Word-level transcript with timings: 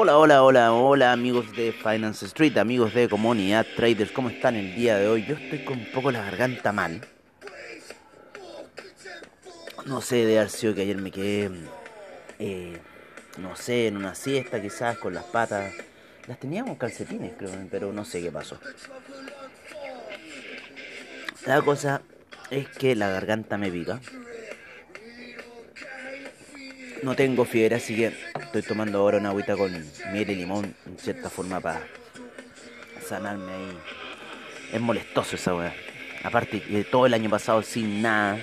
Hola, 0.00 0.16
hola, 0.16 0.44
hola, 0.44 0.72
hola 0.72 1.10
amigos 1.10 1.50
de 1.56 1.72
Finance 1.72 2.24
Street, 2.26 2.56
amigos 2.56 2.94
de 2.94 3.08
comunidad 3.08 3.66
traders, 3.74 4.12
¿cómo 4.12 4.30
están 4.30 4.54
el 4.54 4.76
día 4.76 4.96
de 4.96 5.08
hoy? 5.08 5.26
Yo 5.26 5.34
estoy 5.34 5.64
con 5.64 5.76
un 5.76 5.90
poco 5.90 6.12
la 6.12 6.22
garganta 6.22 6.70
mal. 6.70 7.00
No 9.86 10.00
sé, 10.00 10.24
de 10.24 10.38
haber 10.38 10.50
sido 10.50 10.76
que 10.76 10.82
ayer 10.82 10.98
me 10.98 11.10
quedé, 11.10 11.50
eh, 12.38 12.78
no 13.38 13.56
sé, 13.56 13.88
en 13.88 13.96
una 13.96 14.14
siesta 14.14 14.62
quizás 14.62 14.98
con 14.98 15.14
las 15.14 15.24
patas. 15.24 15.74
Las 16.28 16.38
teníamos 16.38 16.78
calcetines, 16.78 17.32
creo, 17.36 17.50
pero 17.68 17.92
no 17.92 18.04
sé 18.04 18.22
qué 18.22 18.30
pasó. 18.30 18.56
La 21.44 21.60
cosa 21.62 22.02
es 22.50 22.68
que 22.68 22.94
la 22.94 23.10
garganta 23.10 23.58
me 23.58 23.68
pica. 23.68 23.98
No 27.02 27.14
tengo 27.14 27.44
fiebre, 27.44 27.76
así 27.76 27.94
que 27.96 28.12
estoy 28.40 28.62
tomando 28.62 28.98
ahora 28.98 29.18
una 29.18 29.28
agüita 29.28 29.56
con 29.56 29.72
miel 30.12 30.30
y 30.30 30.34
limón, 30.34 30.74
en 30.86 30.98
cierta 30.98 31.30
forma, 31.30 31.60
para 31.60 31.86
sanarme 33.06 33.52
ahí. 33.52 33.78
Es 34.72 34.80
molestoso 34.80 35.36
esa 35.36 35.54
weá. 35.54 35.74
Aparte, 36.24 36.60
todo 36.90 37.06
el 37.06 37.14
año 37.14 37.30
pasado 37.30 37.62
sin 37.62 38.02
nada, 38.02 38.38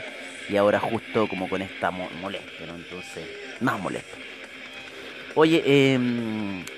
y 0.48 0.56
ahora 0.56 0.80
justo 0.80 1.28
como 1.28 1.50
con 1.50 1.62
esta 1.62 1.92
mo 1.92 2.10
molestia, 2.22 2.66
¿no? 2.68 2.76
Entonces, 2.76 3.28
más 3.60 3.80
molesto. 3.80 4.16
Oye, 5.36 5.62
eh, 5.66 6.00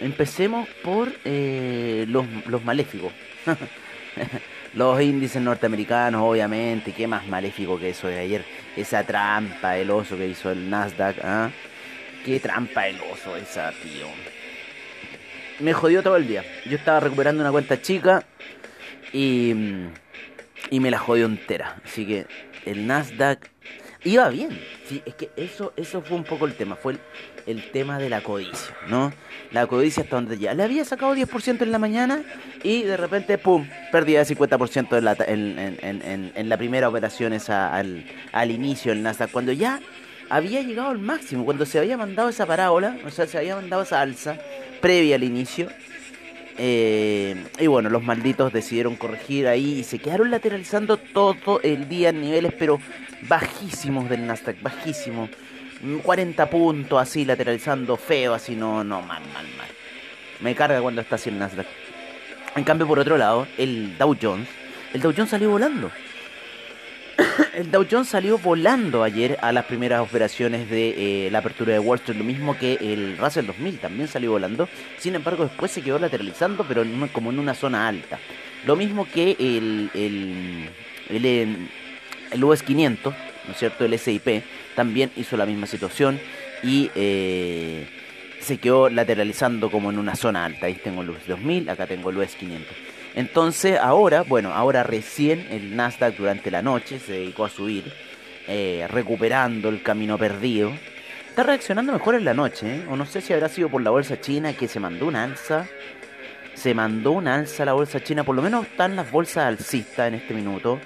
empecemos 0.01 0.67
por 0.83 1.13
eh, 1.23 2.05
los, 2.07 2.25
los 2.47 2.63
maléficos. 2.63 3.13
los 4.77 5.01
índices 5.01 5.41
norteamericanos, 5.41 6.21
obviamente, 6.21 6.93
qué 6.93 7.07
más 7.07 7.25
maléfico 7.27 7.79
que 7.79 7.89
eso 7.89 8.07
de 8.07 8.19
ayer. 8.19 8.45
Esa 8.75 9.03
trampa, 9.03 9.75
el 9.75 9.89
oso 9.89 10.15
que 10.15 10.27
hizo 10.27 10.51
el 10.51 10.69
Nasdaq, 10.69 11.17
¿ah? 11.23 11.49
Qué 12.23 12.39
trampa 12.39 12.87
el 12.87 12.97
oso 13.11 13.35
esa, 13.35 13.71
tío. 13.71 14.05
Me 15.61 15.73
jodió 15.73 16.03
todo 16.03 16.15
el 16.15 16.27
día. 16.27 16.43
Yo 16.65 16.77
estaba 16.77 16.99
recuperando 16.99 17.41
una 17.41 17.51
cuenta 17.51 17.81
chica 17.81 18.23
y, 19.11 19.55
y 20.69 20.79
me 20.79 20.91
la 20.91 20.99
jodió 20.99 21.25
entera. 21.25 21.81
Así 21.83 22.05
que 22.05 22.27
el 22.65 22.85
Nasdaq 22.85 23.49
iba 24.03 24.29
bien. 24.29 24.61
Sí, 24.87 25.01
es 25.07 25.15
que 25.15 25.31
eso, 25.35 25.73
eso 25.75 26.03
fue 26.03 26.17
un 26.17 26.23
poco 26.23 26.45
el 26.45 26.53
tema. 26.53 26.75
Fue 26.75 26.93
el, 26.93 26.99
el 27.47 27.71
tema 27.71 27.97
de 27.97 28.09
la 28.09 28.21
codicia, 28.21 28.75
¿no? 28.87 29.13
La 29.51 29.65
codicia 29.65 30.03
hasta 30.03 30.17
donde 30.17 30.37
ya 30.37 30.53
le 30.53 30.63
había 30.63 30.83
sacado 30.85 31.15
10% 31.15 31.61
en 31.61 31.71
la 31.71 31.79
mañana 31.79 32.21
y 32.61 32.83
de 32.83 32.97
repente, 32.97 33.37
¡pum!, 33.37 33.67
perdía 33.91 34.21
el 34.21 34.27
50% 34.27 34.97
en 34.97 35.05
la, 35.05 35.15
en, 35.25 36.33
en, 36.35 36.49
la 36.49 36.57
primera 36.57 36.89
operación 36.89 37.33
esa, 37.33 37.73
al, 37.73 38.05
al 38.33 38.51
inicio 38.51 38.91
del 38.91 39.01
Nasdaq, 39.01 39.31
cuando 39.31 39.53
ya 39.53 39.79
había 40.29 40.61
llegado 40.61 40.89
al 40.89 40.99
máximo, 40.99 41.45
cuando 41.45 41.65
se 41.65 41.79
había 41.79 41.97
mandado 41.97 42.29
esa 42.29 42.45
parábola, 42.45 42.97
o 43.05 43.09
sea, 43.09 43.25
se 43.25 43.37
había 43.37 43.55
mandado 43.55 43.83
esa 43.83 44.01
alza 44.01 44.37
previa 44.81 45.15
al 45.15 45.23
inicio. 45.23 45.69
Eh, 46.59 47.35
y 47.59 47.67
bueno, 47.67 47.89
los 47.89 48.03
malditos 48.03 48.51
decidieron 48.51 48.95
corregir 48.95 49.47
ahí 49.47 49.79
y 49.79 49.83
se 49.83 49.99
quedaron 49.99 50.31
lateralizando 50.31 50.97
todo 50.97 51.61
el 51.61 51.87
día 51.87 52.09
en 52.09 52.21
niveles, 52.21 52.53
pero 52.57 52.79
bajísimos 53.27 54.09
del 54.09 54.25
Nasdaq, 54.25 54.61
bajísimos. 54.61 55.29
40 56.03 56.49
puntos 56.49 57.01
así, 57.01 57.25
lateralizando 57.25 57.97
feo, 57.97 58.33
así, 58.33 58.55
no, 58.55 58.83
no, 58.83 59.01
mal, 59.01 59.21
mal, 59.33 59.45
mal. 59.57 59.67
Me 60.39 60.55
carga 60.55 60.81
cuando 60.81 61.01
está 61.01 61.15
así 61.15 61.29
el 61.29 61.39
Nasdaq. 61.39 61.67
En 62.55 62.63
cambio, 62.63 62.87
por 62.87 62.99
otro 62.99 63.17
lado, 63.17 63.47
el 63.57 63.97
Dow 63.97 64.15
Jones, 64.19 64.47
el 64.93 65.01
Dow 65.01 65.13
Jones 65.15 65.29
salió 65.29 65.49
volando. 65.49 65.91
el 67.53 67.71
Dow 67.71 67.85
Jones 67.89 68.07
salió 68.07 68.37
volando 68.37 69.03
ayer 69.03 69.37
a 69.41 69.51
las 69.51 69.65
primeras 69.65 70.01
operaciones 70.01 70.69
de 70.69 71.27
eh, 71.27 71.31
la 71.31 71.39
apertura 71.39 71.73
de 71.73 71.79
Wall 71.79 71.99
Street, 71.99 72.17
lo 72.17 72.23
mismo 72.23 72.57
que 72.57 72.77
el 72.81 73.17
Russell 73.17 73.45
2000 73.45 73.79
también 73.79 74.07
salió 74.07 74.31
volando. 74.31 74.67
Sin 74.97 75.15
embargo, 75.15 75.43
después 75.43 75.71
se 75.71 75.81
quedó 75.81 75.99
lateralizando, 75.99 76.63
pero 76.67 76.83
como 77.11 77.31
en 77.31 77.39
una 77.39 77.53
zona 77.53 77.87
alta. 77.87 78.19
Lo 78.65 78.75
mismo 78.75 79.07
que 79.07 79.35
el, 79.39 79.89
el, 79.93 80.69
el, 81.09 81.69
el 82.31 82.43
US 82.43 82.63
500, 82.63 83.13
¿no 83.47 83.53
es 83.53 83.59
cierto? 83.59 83.85
El 83.85 83.97
SIP 83.97 84.43
también 84.75 85.11
hizo 85.15 85.37
la 85.37 85.45
misma 85.45 85.65
situación 85.65 86.19
y 86.63 86.91
eh, 86.95 87.87
se 88.39 88.57
quedó 88.57 88.89
lateralizando 88.89 89.69
como 89.71 89.89
en 89.89 89.97
una 89.97 90.15
zona 90.15 90.45
alta. 90.45 90.67
Ahí 90.67 90.75
tengo 90.75 91.01
el 91.01 91.09
US 91.09 91.27
2000, 91.27 91.69
acá 91.69 91.87
tengo 91.87 92.09
el 92.09 92.17
US 92.17 92.35
500. 92.35 92.75
Entonces 93.15 93.79
ahora, 93.79 94.21
bueno, 94.23 94.53
ahora 94.53 94.83
recién 94.83 95.47
el 95.49 95.75
Nasdaq 95.75 96.15
durante 96.17 96.51
la 96.51 96.61
noche 96.61 96.99
se 96.99 97.13
dedicó 97.13 97.45
a 97.45 97.49
subir, 97.49 97.91
eh, 98.47 98.85
recuperando 98.89 99.69
el 99.69 99.81
camino 99.81 100.17
perdido. 100.17 100.71
Está 101.29 101.43
reaccionando 101.43 101.93
mejor 101.93 102.15
en 102.15 102.25
la 102.25 102.33
noche, 102.33 102.75
¿eh? 102.75 102.85
o 102.89 102.95
no 102.95 103.05
sé 103.05 103.21
si 103.21 103.33
habrá 103.33 103.49
sido 103.49 103.69
por 103.69 103.81
la 103.81 103.89
bolsa 103.89 104.19
china 104.21 104.53
que 104.53 104.67
se 104.67 104.79
mandó 104.79 105.07
una 105.07 105.23
alza. 105.23 105.67
Se 106.53 106.73
mandó 106.73 107.11
una 107.11 107.35
alza 107.35 107.65
la 107.65 107.73
bolsa 107.73 108.03
china, 108.03 108.23
por 108.23 108.35
lo 108.35 108.41
menos 108.41 108.65
están 108.65 108.95
las 108.95 109.11
bolsas 109.11 109.45
alcistas 109.45 110.07
en 110.07 110.15
este 110.15 110.33
minuto. 110.33 110.79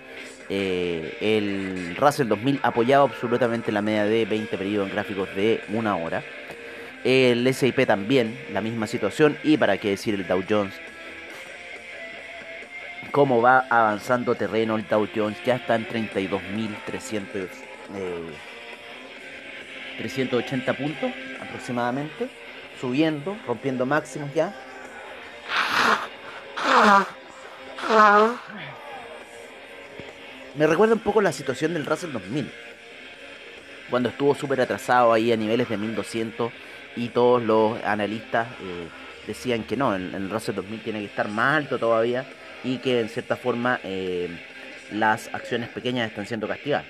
Eh, 0.50 1.18
el 1.22 1.96
Russell 1.96 2.28
2000 2.28 2.60
apoyado 2.64 3.04
absolutamente 3.04 3.72
la 3.72 3.82
media 3.82 4.06
de 4.06 4.26
20 4.26 4.58
periodos 4.58 4.90
en 4.90 4.94
gráficos 4.94 5.34
de 5.36 5.62
una 5.70 5.96
hora. 5.96 6.24
El 7.04 7.52
SIP 7.54 7.86
también, 7.86 8.38
la 8.52 8.62
misma 8.62 8.88
situación. 8.88 9.38
Y 9.44 9.58
para 9.58 9.78
qué 9.78 9.90
decir 9.92 10.14
el 10.14 10.28
Dow 10.28 10.44
Jones. 10.48 10.74
Cómo 13.12 13.42
va 13.42 13.66
avanzando 13.70 14.36
terreno 14.36 14.76
el 14.76 14.88
Dow 14.88 15.08
Jones. 15.14 15.38
Ya 15.46 15.56
está 15.56 15.76
en 15.76 15.88
32.300. 15.88 17.48
Eh, 17.96 18.34
380 19.98 20.74
puntos 20.74 21.12
aproximadamente. 21.42 22.30
Subiendo, 22.80 23.38
rompiendo 23.46 23.86
máximos 23.86 24.34
ya. 24.34 24.54
Me 30.56 30.68
recuerda 30.68 30.96
un 30.96 31.00
poco 31.00 31.22
la 31.22 31.32
situación 31.32 31.74
del 31.74 31.86
Russell 31.86 32.12
2000. 32.12 32.52
Cuando 33.90 34.10
estuvo 34.10 34.36
súper 34.36 34.60
atrasado 34.60 35.14
ahí 35.14 35.32
a 35.32 35.38
niveles 35.38 35.70
de 35.70 35.78
1200 35.78 36.52
y 36.98 37.08
todos 37.10 37.42
los 37.42 37.82
analistas 37.84 38.48
eh, 38.62 38.88
decían 39.28 39.64
que 39.64 39.78
no, 39.78 39.96
el, 39.96 40.14
el, 40.14 40.30
Russell 40.30 40.56
2000 40.56 40.82
tiene 40.82 41.00
que 41.00 41.06
estar 41.06 41.30
más 41.30 41.58
alto 41.58 41.80
todavía 41.80 42.26
y 42.66 42.78
que 42.80 43.00
en 43.00 43.08
cierta 43.08 43.38
forma 43.38 43.80
eh, 43.84 44.30
las 44.92 45.34
acciones 45.34 45.70
pequeñas 45.70 46.10
están 46.10 46.28
siendo 46.28 46.50
castigadas. 46.50 46.86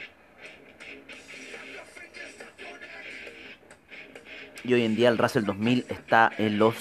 Y 4.64 4.74
hoy 4.74 4.86
en 4.86 4.96
día 4.96 5.10
el 5.10 5.20
Russell 5.20 5.44
2000 5.44 5.86
está 5.88 6.32
en 6.38 6.58
los 6.58 6.76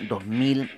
2000 0.00 0.70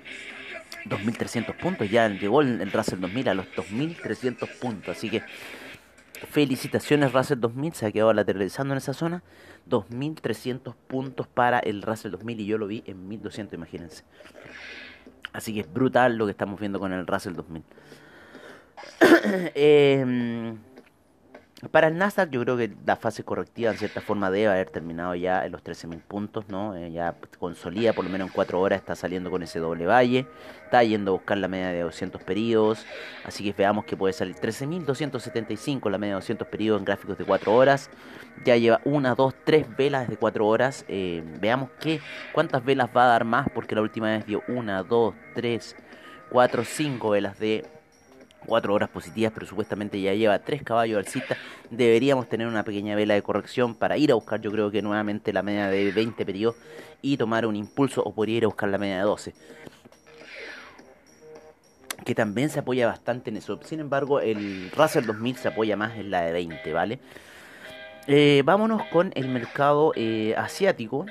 2.300 0.86 1.56
puntos, 1.56 1.90
ya 1.90 2.08
llegó 2.08 2.40
el, 2.40 2.60
el, 2.60 2.72
Russell 2.72 3.00
2000 3.00 3.28
a 3.28 3.34
los 3.34 3.46
2.300 3.46 4.48
puntos, 4.58 4.96
así 4.96 5.10
que 5.10 5.22
felicitaciones 6.26 7.12
Russell 7.12 7.40
2000, 7.40 7.74
se 7.74 7.86
ha 7.86 7.92
quedado 7.92 8.12
lateralizando 8.12 8.74
en 8.74 8.78
esa 8.78 8.92
zona, 8.92 9.22
2.300 9.68 10.74
puntos 10.86 11.26
para 11.26 11.58
el 11.60 11.82
Russell 11.82 12.10
2000 12.12 12.40
y 12.40 12.46
yo 12.46 12.58
lo 12.58 12.66
vi 12.66 12.82
en 12.86 13.08
1.200, 13.08 13.54
imagínense. 13.54 14.04
Así 15.32 15.54
que 15.54 15.60
es 15.60 15.72
brutal 15.72 16.16
lo 16.16 16.26
que 16.26 16.32
estamos 16.32 16.58
viendo 16.58 16.78
con 16.78 16.92
el 16.92 17.06
Russell 17.06 17.34
2000. 17.34 17.62
eh, 19.54 20.54
para 21.68 21.88
el 21.88 21.98
Nasdaq 21.98 22.30
yo 22.30 22.40
creo 22.40 22.56
que 22.56 22.72
la 22.86 22.96
fase 22.96 23.22
correctiva 23.22 23.70
en 23.70 23.76
cierta 23.76 24.00
forma 24.00 24.30
debe 24.30 24.48
haber 24.48 24.70
terminado 24.70 25.14
ya 25.14 25.44
en 25.44 25.52
los 25.52 25.62
13.000 25.62 26.00
puntos, 26.00 26.48
¿no? 26.48 26.74
Eh, 26.74 26.90
ya 26.90 27.14
consolida 27.38 27.92
por 27.92 28.04
lo 28.04 28.10
menos 28.10 28.28
en 28.28 28.32
4 28.32 28.58
horas, 28.58 28.78
está 28.78 28.94
saliendo 28.94 29.30
con 29.30 29.42
ese 29.42 29.58
doble 29.58 29.84
valle, 29.84 30.26
está 30.64 30.82
yendo 30.82 31.10
a 31.10 31.14
buscar 31.14 31.36
la 31.36 31.48
media 31.48 31.68
de 31.68 31.82
200 31.82 32.22
periodos, 32.22 32.86
así 33.24 33.44
que 33.44 33.52
veamos 33.52 33.84
que 33.84 33.94
puede 33.94 34.14
salir 34.14 34.36
13.275 34.36 35.90
la 35.90 35.98
media 35.98 36.14
de 36.14 36.20
200 36.20 36.48
periodos 36.48 36.80
en 36.80 36.86
gráficos 36.86 37.18
de 37.18 37.24
4 37.26 37.54
horas, 37.54 37.90
ya 38.44 38.56
lleva 38.56 38.80
1, 38.84 39.14
2, 39.14 39.34
3 39.44 39.76
velas 39.76 40.08
de 40.08 40.16
4 40.16 40.46
horas, 40.46 40.86
eh, 40.88 41.22
veamos 41.40 41.68
que, 41.78 42.00
cuántas 42.32 42.64
velas 42.64 42.88
va 42.96 43.04
a 43.04 43.08
dar 43.08 43.24
más, 43.24 43.48
porque 43.54 43.74
la 43.74 43.82
última 43.82 44.06
vez 44.08 44.24
dio 44.24 44.42
1, 44.48 44.84
2, 44.84 45.14
3, 45.34 45.76
4, 46.30 46.64
5 46.64 47.10
velas 47.10 47.38
de 47.38 47.79
4 48.46 48.74
horas 48.74 48.88
positivas, 48.88 49.32
pero 49.34 49.46
supuestamente 49.46 50.00
ya 50.00 50.14
lleva 50.14 50.38
3 50.38 50.62
caballos 50.62 50.98
alcistas. 50.98 51.38
Deberíamos 51.70 52.28
tener 52.28 52.46
una 52.46 52.64
pequeña 52.64 52.96
vela 52.96 53.14
de 53.14 53.22
corrección 53.22 53.74
para 53.74 53.96
ir 53.96 54.10
a 54.12 54.14
buscar, 54.14 54.40
yo 54.40 54.50
creo 54.50 54.70
que 54.70 54.82
nuevamente 54.82 55.32
la 55.32 55.42
media 55.42 55.68
de 55.68 55.92
20 55.92 56.24
periodos 56.26 56.56
y 57.02 57.16
tomar 57.16 57.46
un 57.46 57.56
impulso, 57.56 58.02
o 58.02 58.12
podría 58.12 58.38
ir 58.38 58.44
a 58.44 58.48
buscar 58.48 58.68
la 58.68 58.78
media 58.78 58.98
de 58.98 59.02
12. 59.02 59.34
Que 62.04 62.14
también 62.14 62.48
se 62.48 62.60
apoya 62.60 62.86
bastante 62.86 63.30
en 63.30 63.36
eso. 63.36 63.60
Sin 63.62 63.80
embargo, 63.80 64.20
el 64.20 64.70
Russell 64.70 65.04
2000 65.04 65.36
se 65.36 65.48
apoya 65.48 65.76
más 65.76 65.96
en 65.96 66.10
la 66.10 66.22
de 66.22 66.32
20, 66.32 66.72
¿vale? 66.72 66.98
Eh, 68.06 68.42
vámonos 68.44 68.82
con 68.86 69.12
el 69.14 69.28
mercado 69.28 69.92
eh, 69.94 70.34
asiático 70.36 71.06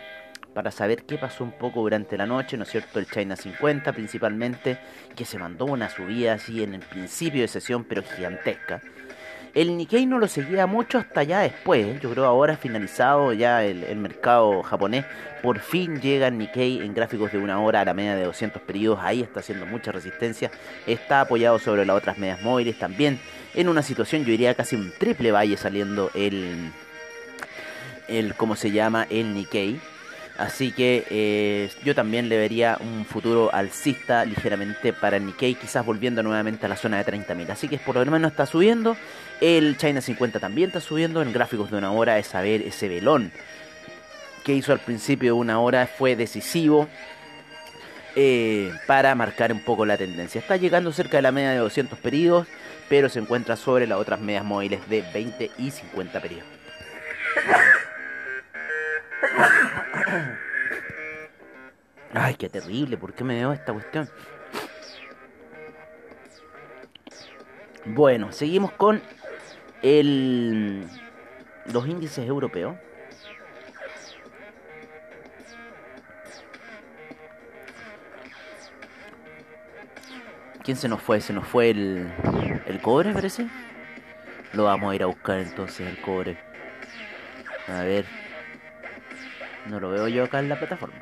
para 0.60 0.72
saber 0.72 1.04
qué 1.04 1.18
pasó 1.18 1.46
un 1.46 1.54
poco 1.54 1.80
durante 1.80 2.18
la 2.18 2.26
noche, 2.26 2.58
¿no 2.58 2.64
es 2.64 2.70
cierto? 2.70 3.00
El 3.00 3.10
China 3.10 3.38
50 3.38 3.94
principalmente, 3.94 4.78
que 5.16 5.24
se 5.24 5.40
mandó 5.40 5.64
una 5.64 5.90
subida 5.90 6.34
así 6.34 6.62
en 6.62 6.74
el 6.74 6.82
principio 6.82 7.44
de 7.44 7.48
sesión, 7.48 7.86
pero 7.86 8.04
gigantesca. 8.04 8.82
El 9.56 9.78
Nikkei 9.78 10.06
no 10.06 10.20
lo 10.20 10.28
seguía 10.28 10.68
mucho 10.68 10.98
hasta 10.98 11.24
ya 11.24 11.40
después. 11.40 11.86
¿eh? 11.86 12.00
Yo 12.04 12.12
creo 12.12 12.26
ahora 12.26 12.58
finalizado 12.58 13.32
ya 13.32 13.64
el, 13.64 13.96
mercado 13.96 14.62
japonés. 14.62 15.06
Por 15.42 15.60
fin 15.60 16.02
llega 16.02 16.28
el 16.28 16.38
Nikkei 16.38 16.82
en 16.82 16.94
gráficos 16.94 17.32
de 17.32 17.38
una 17.38 17.62
hora 17.62 17.80
a 17.80 17.86
la 17.86 17.94
media 17.94 18.18
de 18.18 18.26
200 18.26 18.62
periodos. 18.62 19.00
Ahí 19.02 19.22
está 19.22 19.40
haciendo 19.40 19.66
mucha 19.66 19.94
resistencia. 19.94 20.52
Está 20.86 21.22
apoyado 21.22 21.58
sobre 21.60 21.86
las 21.86 21.96
otras 21.96 22.18
medias 22.18 22.42
móviles 22.42 22.78
también. 22.78 23.18
En 23.54 23.70
una 23.70 23.82
situación, 23.82 24.26
yo 24.26 24.32
diría 24.32 24.56
casi 24.56 24.76
un 24.76 24.92
triple 25.00 25.32
valle 25.32 25.56
saliendo 25.56 26.12
el. 26.16 26.74
el 28.10 28.36
¿Cómo 28.36 28.58
se 28.58 28.72
llama? 28.72 29.08
El 29.10 29.34
Nikkei. 29.34 29.80
Así 30.40 30.72
que 30.72 31.06
eh, 31.10 31.70
yo 31.84 31.94
también 31.94 32.30
le 32.30 32.38
vería 32.38 32.78
un 32.80 33.04
futuro 33.04 33.54
alcista 33.54 34.24
ligeramente 34.24 34.94
para 34.94 35.18
el 35.18 35.26
Nikkei, 35.26 35.56
quizás 35.56 35.86
volviendo 35.86 36.24
nuevamente 36.24 36.66
a 36.66 36.70
la 36.70 36.78
zona 36.78 37.04
de 37.04 37.12
30.000. 37.12 37.50
Así 37.50 37.68
que 37.68 37.78
por 37.78 37.96
lo 37.96 38.06
menos 38.10 38.32
está 38.32 38.46
subiendo. 38.46 38.96
El 39.42 39.78
China 39.78 40.00
50 40.00 40.40
también 40.40 40.70
está 40.70 40.80
subiendo. 40.80 41.22
En 41.22 41.34
gráficos 41.34 41.70
de 41.72 41.78
una 41.78 41.92
hora 41.92 42.18
es 42.18 42.28
saber 42.28 42.62
ese 42.62 42.88
velón 42.88 43.34
que 44.46 44.54
hizo 44.54 44.72
al 44.72 44.80
principio 44.80 45.34
de 45.34 45.40
una 45.42 45.60
hora 45.60 45.88
fue 45.88 46.16
decisivo. 46.16 46.88
Eh, 48.16 48.74
para 48.88 49.14
marcar 49.16 49.52
un 49.52 49.60
poco 49.60 49.86
la 49.86 49.98
tendencia. 49.98 50.40
Está 50.40 50.56
llegando 50.56 50.92
cerca 50.94 51.18
de 51.18 51.22
la 51.22 51.32
media 51.32 51.52
de 51.52 51.58
200 51.58 52.00
periodos, 52.00 52.48
pero 52.88 53.08
se 53.08 53.20
encuentra 53.20 53.56
sobre 53.56 53.88
las 53.88 54.00
otras 54.00 54.20
medias 54.20 54.44
móviles 54.44 54.80
de 54.90 55.04
20 55.14 55.52
y 55.58 55.70
50 55.70 56.20
periodos. 56.20 56.48
Ay, 62.14 62.36
qué 62.36 62.50
terrible, 62.50 62.98
¿por 62.98 63.14
qué 63.14 63.24
me 63.24 63.38
dio 63.38 63.54
esta 63.54 63.74
cuestión? 63.74 64.10
Bueno, 67.86 68.32
seguimos 68.32 68.72
con 68.74 69.02
el, 69.82 70.86
los 71.72 71.88
índices 71.88 72.28
europeos. 72.28 72.76
¿Quién 80.64 80.78
se 80.78 80.88
nos 80.88 81.02
fue? 81.02 81.22
Se 81.22 81.34
nos 81.34 81.48
fue 81.48 81.72
el, 81.72 82.12
el 82.68 82.82
cobre, 82.82 83.12
parece. 83.12 83.48
Lo 84.54 84.66
vamos 84.66 84.92
a 84.92 84.96
ir 84.96 85.04
a 85.04 85.08
buscar 85.08 85.40
entonces, 85.40 85.88
el 85.88 86.00
cobre. 86.02 86.38
A 87.68 87.82
ver. 87.82 88.19
No 89.70 89.80
lo 89.80 89.92
veo 89.92 90.08
yo 90.08 90.24
acá 90.24 90.40
en 90.40 90.50
la 90.50 90.58
plataforma. 90.58 90.98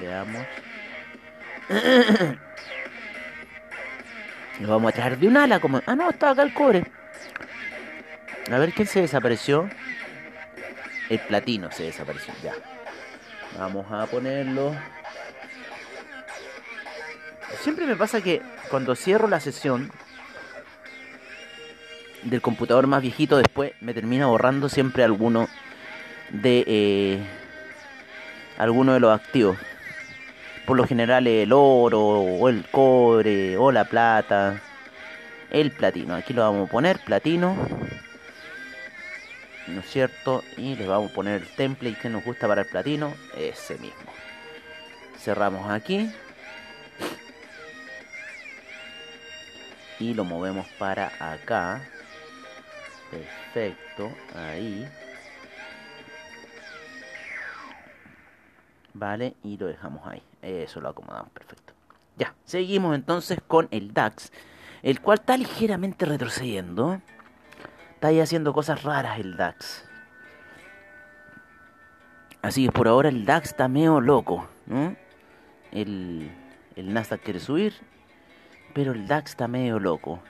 Veamos. 0.00 0.46
Lo 4.60 4.68
vamos 4.68 4.92
a 4.92 4.94
traer 4.94 5.18
de 5.18 5.26
un 5.26 5.36
ala 5.38 5.58
como... 5.58 5.80
Ah, 5.86 5.96
no, 5.96 6.10
está 6.10 6.30
acá 6.30 6.42
el 6.42 6.52
cobre. 6.52 6.84
A 8.50 8.58
ver 8.58 8.72
quién 8.72 8.86
se 8.86 9.00
desapareció. 9.00 9.68
El 11.08 11.18
platino 11.20 11.72
se 11.72 11.84
desapareció, 11.84 12.34
ya. 12.42 12.52
Vamos 13.58 13.90
a 13.90 14.06
ponerlo. 14.06 14.76
Siempre 17.60 17.86
me 17.86 17.96
pasa 17.96 18.20
que 18.20 18.42
cuando 18.70 18.94
cierro 18.94 19.28
la 19.28 19.40
sesión 19.40 19.90
del 22.22 22.42
computador 22.42 22.86
más 22.86 23.00
viejito, 23.02 23.38
después 23.38 23.72
me 23.80 23.94
termina 23.94 24.26
borrando 24.26 24.68
siempre 24.68 25.04
alguno 25.04 25.48
de 26.30 26.64
eh, 26.66 27.26
alguno 28.62 28.94
de 28.94 29.00
los 29.00 29.12
activos. 29.12 29.58
Por 30.66 30.76
lo 30.76 30.86
general 30.86 31.26
el 31.26 31.52
oro 31.52 32.00
o 32.00 32.48
el 32.48 32.64
cobre 32.70 33.56
o 33.56 33.72
la 33.72 33.84
plata. 33.84 34.60
El 35.50 35.72
platino. 35.72 36.14
Aquí 36.14 36.32
lo 36.32 36.42
vamos 36.42 36.68
a 36.68 36.72
poner, 36.72 37.00
platino. 37.00 37.56
¿No 39.66 39.80
es 39.80 39.90
cierto? 39.90 40.42
Y 40.56 40.76
le 40.76 40.86
vamos 40.86 41.10
a 41.10 41.14
poner 41.14 41.42
el 41.42 41.48
template 41.48 41.98
que 42.00 42.08
nos 42.08 42.24
gusta 42.24 42.46
para 42.46 42.62
el 42.62 42.68
platino. 42.68 43.12
Ese 43.36 43.74
mismo. 43.78 44.12
Cerramos 45.18 45.70
aquí. 45.70 46.10
Y 49.98 50.14
lo 50.14 50.24
movemos 50.24 50.66
para 50.78 51.12
acá. 51.18 51.82
Perfecto. 53.10 54.10
Ahí. 54.34 54.88
Vale, 58.94 59.34
y 59.42 59.56
lo 59.56 59.66
dejamos 59.66 60.06
ahí. 60.06 60.22
Eso 60.42 60.80
lo 60.80 60.88
acomodamos 60.88 61.30
perfecto. 61.30 61.72
Ya, 62.16 62.34
seguimos 62.44 62.94
entonces 62.94 63.38
con 63.46 63.68
el 63.70 63.94
DAX, 63.94 64.32
el 64.82 65.00
cual 65.00 65.18
está 65.18 65.36
ligeramente 65.36 66.04
retrocediendo. 66.04 67.00
Está 67.94 68.08
ahí 68.08 68.20
haciendo 68.20 68.52
cosas 68.52 68.82
raras 68.82 69.18
el 69.18 69.36
DAX. 69.36 69.88
Así 72.42 72.66
que 72.66 72.72
por 72.72 72.88
ahora 72.88 73.08
el 73.08 73.24
DAX 73.24 73.50
está 73.50 73.68
medio 73.68 74.00
loco. 74.00 74.48
El, 75.70 76.30
el 76.76 76.92
Nasdaq 76.92 77.22
quiere 77.22 77.40
subir, 77.40 77.74
pero 78.74 78.92
el 78.92 79.06
DAX 79.06 79.30
está 79.30 79.48
medio 79.48 79.78
loco. 79.78 80.20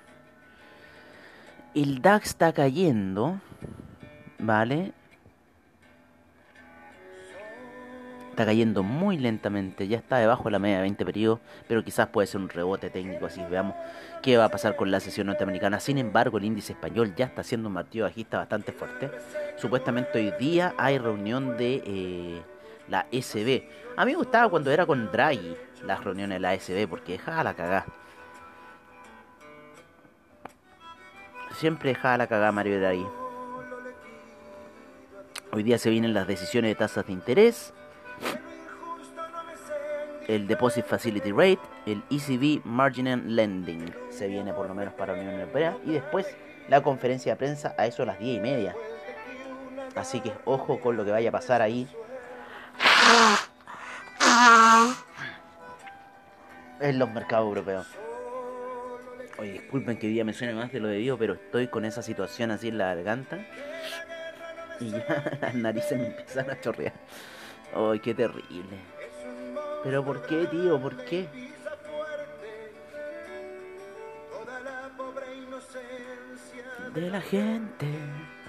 El 1.75 2.03
DAX 2.03 2.29
está 2.29 2.53
cayendo, 2.53 3.41
¿vale? 4.39 4.93
Está 8.33 8.47
cayendo 8.47 8.83
muy 8.83 9.19
lentamente, 9.19 9.87
ya 9.89 9.99
está 9.99 10.17
debajo 10.17 10.45
de 10.45 10.53
la 10.53 10.59
media 10.59 10.77
de 10.77 10.83
20 10.85 11.05
periodos, 11.05 11.41
pero 11.69 11.85
quizás 11.85 12.09
puede 12.09 12.27
ser 12.27 12.41
un 12.41 12.49
rebote 12.49 12.89
técnico, 12.89 13.27
así 13.27 13.43
veamos 13.51 13.75
qué 14.23 14.39
va 14.39 14.47
a 14.47 14.49
pasar 14.49 14.75
con 14.75 14.91
la 14.91 15.01
sesión 15.01 15.27
norteamericana. 15.27 15.79
Sin 15.81 15.99
embargo, 15.99 16.39
el 16.39 16.45
índice 16.45 16.73
español 16.73 17.15
ya 17.15 17.27
está 17.27 17.43
haciendo 17.43 17.69
un 17.69 17.75
martillo 17.75 18.05
bajista 18.05 18.39
bastante 18.39 18.73
fuerte. 18.73 19.11
Supuestamente 19.59 20.19
hoy 20.19 20.33
día 20.41 20.75
hay 20.79 20.97
reunión 20.97 21.59
de 21.59 21.83
eh, 21.85 22.43
la 22.89 23.07
SB. 23.13 23.65
A 23.99 24.07
mí 24.07 24.13
me 24.13 24.17
gustaba 24.17 24.49
cuando 24.49 24.71
era 24.71 24.87
con 24.87 25.13
Draghi 25.13 25.55
las 25.85 26.03
reuniones 26.03 26.37
de 26.37 26.41
la 26.41 26.59
SB, 26.59 26.89
porque 26.89 27.13
dejaba 27.13 27.45
la 27.45 27.53
cagada. 27.53 27.85
Siempre 31.57 31.91
dejaba 31.91 32.17
la 32.17 32.27
cagada 32.29 32.51
Mario 32.51 32.81
Draghi. 32.81 33.07
Hoy 35.53 35.63
día 35.63 35.77
se 35.77 35.91
vienen 35.91 36.15
las 36.15 36.27
decisiones 36.27 36.71
de 36.71 36.77
tasas 36.77 37.07
de 37.07 37.13
interés 37.13 37.75
el 40.35 40.47
Deposit 40.47 40.87
Facility 40.87 41.31
Rate, 41.31 41.61
el 41.85 42.03
ECB 42.11 42.65
Marginal 42.65 43.23
Lending, 43.37 43.93
se 44.09 44.29
viene 44.29 44.55
por 44.55 44.67
lo 44.67 44.75
menos 44.75 44.95
para 44.95 45.13
la 45.13 45.21
Unión 45.21 45.41
Europea, 45.41 45.77
y 45.85 45.93
después 45.93 46.27
la 46.69 46.83
conferencia 46.83 47.33
de 47.33 47.37
prensa 47.37 47.75
a 47.77 47.87
eso 47.87 48.03
a 48.03 48.07
las 48.07 48.19
10 48.19 48.39
y 48.39 48.41
media. 48.41 48.75
Así 49.95 50.21
que 50.21 50.33
ojo 50.47 50.81
con 50.81 50.97
lo 50.97 51.05
que 51.05 51.11
vaya 51.11 51.29
a 51.29 51.33
pasar 51.33 51.61
ahí. 51.61 51.87
En 56.81 56.99
los 56.99 57.11
mercados 57.11 57.47
europeos. 57.47 57.87
Oye, 59.39 59.53
disculpen 59.53 59.99
que 59.99 60.07
día 60.07 60.25
me 60.25 60.33
suene 60.33 60.55
más 60.55 60.73
de 60.73 60.81
lo 60.81 60.89
debido, 60.89 61.19
pero 61.19 61.35
estoy 61.35 61.69
con 61.69 61.85
esa 61.85 62.03
situación 62.03 62.51
así 62.51 62.69
en 62.69 62.79
la 62.79 62.95
garganta. 62.95 63.39
Y 64.81 64.91
ya 64.91 65.39
las 65.43 65.55
narices 65.55 65.99
me 65.99 66.07
empiezan 66.07 66.51
a 66.51 66.59
chorrear. 66.59 66.95
Ay, 67.75 68.01
qué 68.01 68.15
terrible. 68.15 69.02
Pero 69.85 70.05
¿por 70.05 70.27
qué, 70.27 70.47
tío? 70.47 70.81
¿Por 70.81 70.97
qué? 71.05 71.29
de 76.95 77.11
la 77.11 77.21
gente. 77.21 77.87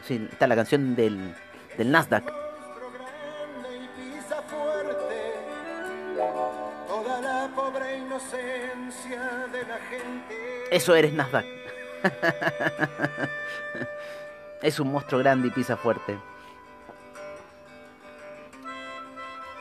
Sí, 0.04 0.28
está 0.32 0.48
la 0.48 0.56
canción 0.56 0.96
del, 0.96 1.34
del 1.78 1.92
Nasdaq. 1.92 2.24
Eso 10.72 10.96
eres 10.96 11.14
Nasdaq. 11.14 11.46
es 14.62 14.80
un 14.80 14.92
monstruo 14.92 15.20
grande 15.20 15.48
y 15.48 15.52
pisa 15.52 15.78
fuerte. 15.78 16.18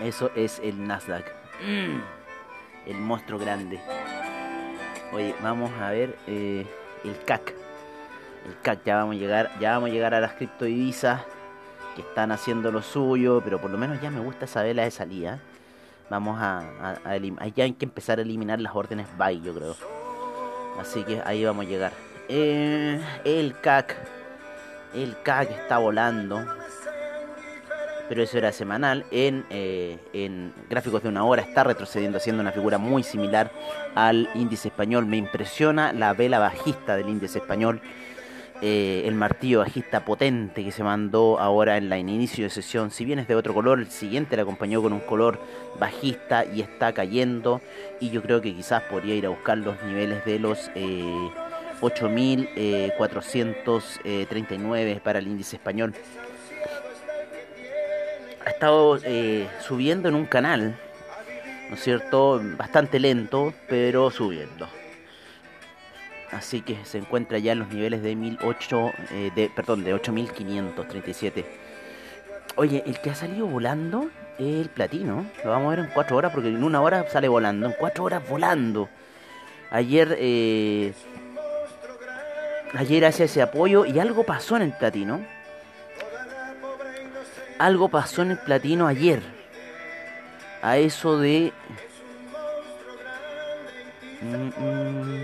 Eso 0.00 0.30
es 0.34 0.58
el 0.58 0.86
Nasdaq. 0.86 1.41
El 2.86 2.98
monstruo 2.98 3.38
grande. 3.38 3.80
Oye, 5.12 5.34
vamos 5.42 5.70
a 5.80 5.90
ver 5.90 6.16
eh, 6.26 6.66
el 7.04 7.24
CAC. 7.24 7.54
El 8.46 8.58
CAC 8.62 8.84
ya 8.84 8.96
vamos 8.96 9.14
a 9.16 9.18
llegar, 9.18 9.50
ya 9.60 9.72
vamos 9.72 9.90
a 9.90 9.92
llegar 9.92 10.14
a 10.14 10.20
las 10.20 10.32
criptodivisas 10.32 11.22
que 11.94 12.02
están 12.02 12.32
haciendo 12.32 12.72
lo 12.72 12.82
suyo, 12.82 13.40
pero 13.44 13.60
por 13.60 13.70
lo 13.70 13.78
menos 13.78 14.00
ya 14.00 14.10
me 14.10 14.20
gusta 14.20 14.46
esa 14.46 14.62
vela 14.62 14.82
de 14.84 14.90
salida. 14.90 15.40
Vamos 16.10 16.40
a, 16.40 16.94
a, 17.04 17.16
ya 17.16 17.64
hay 17.64 17.72
que 17.72 17.84
empezar 17.84 18.18
a 18.18 18.22
eliminar 18.22 18.60
las 18.60 18.74
órdenes 18.74 19.06
buy, 19.16 19.40
yo 19.40 19.54
creo. 19.54 19.76
Así 20.80 21.04
que 21.04 21.22
ahí 21.24 21.44
vamos 21.44 21.66
a 21.66 21.68
llegar. 21.68 21.92
Eh, 22.28 23.00
el 23.24 23.58
CAC. 23.60 23.96
El 24.94 25.16
CAC 25.22 25.50
está 25.50 25.78
volando. 25.78 26.44
Pero 28.08 28.22
eso 28.22 28.38
era 28.38 28.52
semanal. 28.52 29.04
En, 29.10 29.44
eh, 29.50 29.98
en 30.12 30.52
gráficos 30.68 31.02
de 31.02 31.08
una 31.08 31.24
hora 31.24 31.42
está 31.42 31.64
retrocediendo, 31.64 32.18
haciendo 32.18 32.42
una 32.42 32.52
figura 32.52 32.78
muy 32.78 33.02
similar 33.02 33.50
al 33.94 34.28
índice 34.34 34.68
español. 34.68 35.06
Me 35.06 35.16
impresiona 35.16 35.92
la 35.92 36.12
vela 36.12 36.38
bajista 36.38 36.96
del 36.96 37.08
índice 37.08 37.38
español. 37.38 37.80
Eh, 38.64 39.08
el 39.08 39.16
martillo 39.16 39.58
bajista 39.58 40.04
potente 40.04 40.62
que 40.62 40.70
se 40.70 40.84
mandó 40.84 41.40
ahora 41.40 41.78
en 41.78 41.88
la 41.88 41.98
inicio 41.98 42.44
de 42.44 42.50
sesión. 42.50 42.92
Si 42.92 43.04
bien 43.04 43.18
es 43.18 43.26
de 43.26 43.34
otro 43.34 43.52
color, 43.52 43.80
el 43.80 43.90
siguiente 43.90 44.36
le 44.36 44.42
acompañó 44.42 44.80
con 44.80 44.92
un 44.92 45.00
color 45.00 45.40
bajista 45.80 46.44
y 46.44 46.60
está 46.60 46.92
cayendo. 46.92 47.60
Y 47.98 48.10
yo 48.10 48.22
creo 48.22 48.40
que 48.40 48.54
quizás 48.54 48.84
podría 48.84 49.16
ir 49.16 49.26
a 49.26 49.30
buscar 49.30 49.58
los 49.58 49.82
niveles 49.82 50.24
de 50.24 50.38
los 50.38 50.70
8.439 51.80 53.96
eh, 54.04 54.92
eh, 54.92 55.00
para 55.02 55.18
el 55.18 55.26
índice 55.26 55.56
español. 55.56 55.92
Ha 58.44 58.50
estado 58.50 58.98
subiendo 59.60 60.08
en 60.08 60.14
un 60.14 60.26
canal, 60.26 60.76
¿no 61.68 61.74
es 61.76 61.82
cierto? 61.82 62.40
Bastante 62.56 62.98
lento, 62.98 63.54
pero 63.68 64.10
subiendo 64.10 64.68
así 66.32 66.62
que 66.62 66.84
se 66.84 66.98
encuentra 66.98 67.38
ya 67.38 67.52
en 67.52 67.60
los 67.60 67.68
niveles 67.68 68.02
de 68.02 68.16
1008, 68.16 68.92
eh, 69.12 69.30
de, 69.34 69.50
perdón, 69.54 69.84
de 69.84 69.94
8537. 69.94 71.44
Oye, 72.56 72.82
el 72.86 73.00
que 73.00 73.10
ha 73.10 73.14
salido 73.14 73.46
volando 73.46 74.10
es 74.38 74.60
el 74.60 74.68
platino. 74.68 75.26
Lo 75.44 75.50
vamos 75.50 75.66
a 75.72 75.76
ver 75.76 75.86
en 75.86 75.90
4 75.92 76.16
horas 76.16 76.32
porque 76.32 76.48
en 76.48 76.64
una 76.64 76.80
hora 76.80 77.08
sale 77.08 77.28
volando. 77.28 77.66
En 77.66 77.74
4 77.78 78.04
horas 78.04 78.28
volando. 78.28 78.88
Ayer, 79.70 80.16
eh, 80.18 80.92
ayer 82.74 83.04
hace 83.04 83.24
ese 83.24 83.42
apoyo 83.42 83.86
y 83.86 83.98
algo 83.98 84.24
pasó 84.24 84.56
en 84.56 84.62
el 84.62 84.72
platino. 84.72 85.24
Algo 87.62 87.88
pasó 87.88 88.22
en 88.22 88.32
el 88.32 88.38
platino 88.38 88.88
ayer. 88.88 89.22
A 90.62 90.78
eso 90.78 91.16
de... 91.20 91.52
Mm, 94.20 94.48
mm, 94.60 95.22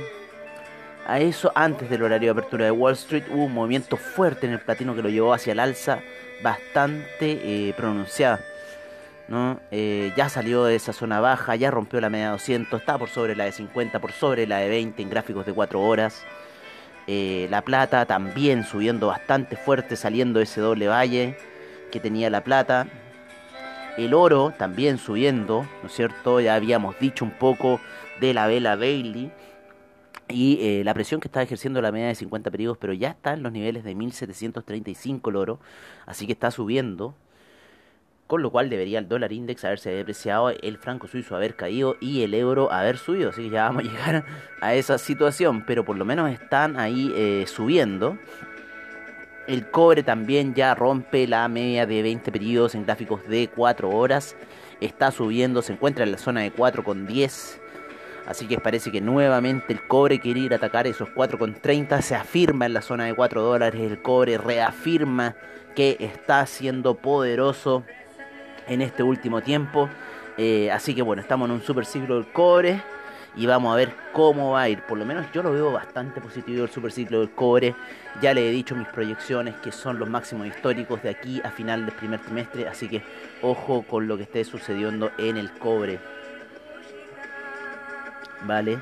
a 1.08 1.18
eso, 1.18 1.50
antes 1.56 1.90
del 1.90 2.04
horario 2.04 2.32
de 2.32 2.38
apertura 2.38 2.66
de 2.66 2.70
Wall 2.70 2.92
Street, 2.92 3.24
hubo 3.28 3.46
un 3.46 3.54
movimiento 3.54 3.96
fuerte 3.96 4.46
en 4.46 4.52
el 4.52 4.60
platino 4.60 4.94
que 4.94 5.02
lo 5.02 5.08
llevó 5.08 5.34
hacia 5.34 5.50
el 5.50 5.58
alza, 5.58 5.98
bastante 6.40 7.40
eh, 7.42 7.74
pronunciada. 7.76 8.38
¿no? 9.26 9.58
Eh, 9.72 10.12
ya 10.16 10.28
salió 10.28 10.62
de 10.62 10.76
esa 10.76 10.92
zona 10.92 11.18
baja, 11.18 11.56
ya 11.56 11.72
rompió 11.72 12.00
la 12.00 12.08
media 12.08 12.26
de 12.26 12.32
200, 12.32 12.80
está 12.80 12.98
por 12.98 13.08
sobre 13.08 13.34
la 13.34 13.46
de 13.46 13.52
50, 13.52 13.98
por 13.98 14.12
sobre 14.12 14.46
la 14.46 14.58
de 14.58 14.68
20 14.68 15.02
en 15.02 15.10
gráficos 15.10 15.44
de 15.44 15.52
4 15.52 15.80
horas. 15.80 16.22
Eh, 17.08 17.48
la 17.50 17.62
plata 17.62 18.06
también 18.06 18.62
subiendo 18.62 19.08
bastante 19.08 19.56
fuerte, 19.56 19.96
saliendo 19.96 20.38
de 20.38 20.44
ese 20.44 20.60
doble 20.60 20.86
valle 20.86 21.36
que 21.90 22.00
tenía 22.00 22.30
la 22.30 22.44
plata. 22.44 22.86
El 23.96 24.14
oro 24.14 24.52
también 24.56 24.98
subiendo, 24.98 25.66
¿no 25.82 25.88
es 25.88 25.94
cierto? 25.94 26.40
Ya 26.40 26.54
habíamos 26.54 26.98
dicho 27.00 27.24
un 27.24 27.32
poco 27.32 27.80
de 28.20 28.34
la 28.34 28.46
vela 28.46 28.76
Bailey 28.76 29.32
y 30.28 30.58
eh, 30.60 30.84
la 30.84 30.94
presión 30.94 31.20
que 31.20 31.28
está 31.28 31.42
ejerciendo 31.42 31.80
la 31.80 31.90
media 31.90 32.08
de 32.08 32.14
50 32.14 32.50
periodos, 32.50 32.78
pero 32.78 32.92
ya 32.92 33.08
está 33.10 33.32
en 33.32 33.42
los 33.42 33.52
niveles 33.52 33.84
de 33.84 33.94
1735 33.94 35.30
el 35.30 35.36
oro, 35.36 35.60
así 36.06 36.26
que 36.26 36.32
está 36.32 36.50
subiendo, 36.50 37.14
con 38.26 38.42
lo 38.42 38.50
cual 38.50 38.68
debería 38.68 38.98
el 38.98 39.08
dólar 39.08 39.32
index 39.32 39.64
haberse 39.64 39.90
depreciado, 39.90 40.50
el 40.50 40.76
franco 40.76 41.08
suizo 41.08 41.34
haber 41.34 41.56
caído 41.56 41.96
y 42.00 42.22
el 42.22 42.34
euro 42.34 42.70
haber 42.70 42.98
subido, 42.98 43.30
así 43.30 43.44
que 43.44 43.50
ya 43.50 43.64
vamos 43.64 43.84
a 43.84 43.88
llegar 43.90 44.24
a 44.60 44.74
esa 44.74 44.98
situación, 44.98 45.64
pero 45.66 45.84
por 45.84 45.96
lo 45.96 46.04
menos 46.04 46.30
están 46.30 46.78
ahí 46.78 47.10
eh, 47.16 47.44
subiendo. 47.46 48.18
El 49.48 49.70
cobre 49.70 50.04
también 50.04 50.54
ya 50.54 50.74
rompe 50.76 51.26
la 51.26 51.48
media 51.48 51.86
de 51.86 52.02
20 52.02 52.30
periodos 52.30 52.76
en 52.76 52.84
gráficos 52.84 53.26
de 53.26 53.48
4 53.48 53.90
horas, 53.90 54.36
está 54.80 55.10
subiendo, 55.10 55.62
se 55.62 55.72
encuentra 55.72 56.04
en 56.04 56.12
la 56.12 56.18
zona 56.18 56.42
de 56.42 56.52
4,10 56.52 57.58
Así 58.28 58.46
que 58.46 58.58
parece 58.60 58.92
que 58.92 59.00
nuevamente 59.00 59.72
el 59.72 59.80
cobre 59.88 60.20
quiere 60.20 60.40
ir 60.40 60.52
a 60.52 60.56
atacar 60.56 60.86
esos 60.86 61.08
4,30. 61.08 62.02
Se 62.02 62.14
afirma 62.14 62.66
en 62.66 62.74
la 62.74 62.82
zona 62.82 63.06
de 63.06 63.14
4 63.14 63.40
dólares. 63.40 63.80
El 63.80 64.02
cobre 64.02 64.36
reafirma 64.36 65.34
que 65.74 65.96
está 65.98 66.44
siendo 66.44 66.96
poderoso 66.96 67.84
en 68.66 68.82
este 68.82 69.02
último 69.02 69.40
tiempo. 69.40 69.88
Eh, 70.36 70.70
así 70.70 70.94
que 70.94 71.00
bueno, 71.00 71.22
estamos 71.22 71.48
en 71.48 71.54
un 71.54 71.62
super 71.62 71.86
ciclo 71.86 72.16
del 72.16 72.30
cobre. 72.30 72.82
Y 73.38 73.46
vamos 73.46 73.72
a 73.72 73.76
ver 73.76 73.94
cómo 74.12 74.50
va 74.52 74.62
a 74.62 74.68
ir. 74.68 74.82
Por 74.82 74.98
lo 74.98 75.06
menos 75.06 75.30
yo 75.32 75.44
lo 75.44 75.52
veo 75.52 75.70
bastante 75.70 76.20
positivo 76.20 76.64
el 76.64 76.70
super 76.70 76.90
ciclo 76.90 77.20
del 77.20 77.30
cobre. 77.30 77.72
Ya 78.20 78.34
le 78.34 78.48
he 78.48 78.50
dicho 78.50 78.74
mis 78.74 78.88
proyecciones 78.88 79.54
que 79.62 79.70
son 79.70 80.00
los 80.00 80.10
máximos 80.10 80.48
históricos 80.48 81.00
de 81.04 81.10
aquí 81.10 81.40
a 81.44 81.50
final 81.52 81.86
del 81.86 81.94
primer 81.94 82.18
trimestre. 82.18 82.66
Así 82.66 82.88
que 82.88 83.00
ojo 83.40 83.82
con 83.82 84.08
lo 84.08 84.16
que 84.16 84.24
esté 84.24 84.42
sucediendo 84.44 85.12
en 85.18 85.36
el 85.36 85.52
cobre. 85.52 86.00
Vale. 88.42 88.78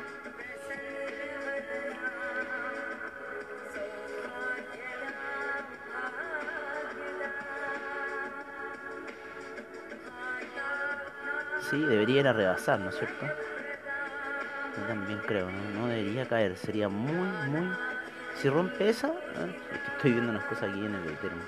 Sí, 11.68 11.78
debería 11.78 12.20
ir 12.20 12.28
a 12.28 12.32
rebasar, 12.32 12.80
¿no 12.80 12.88
es 12.88 12.96
cierto? 12.96 13.26
También 14.86 15.20
creo, 15.26 15.48
¿no? 15.74 15.88
debería 15.88 16.26
caer, 16.26 16.56
sería 16.56 16.88
muy, 16.88 17.28
muy... 17.48 17.70
Si 18.40 18.48
rompe 18.48 18.88
esa... 18.88 19.08
¿eh? 19.08 19.56
estoy 19.96 20.12
viendo 20.12 20.30
unas 20.30 20.44
cosas 20.44 20.70
aquí 20.70 20.78
en 20.78 20.94
el 20.94 21.08
Ethereum. 21.08 21.40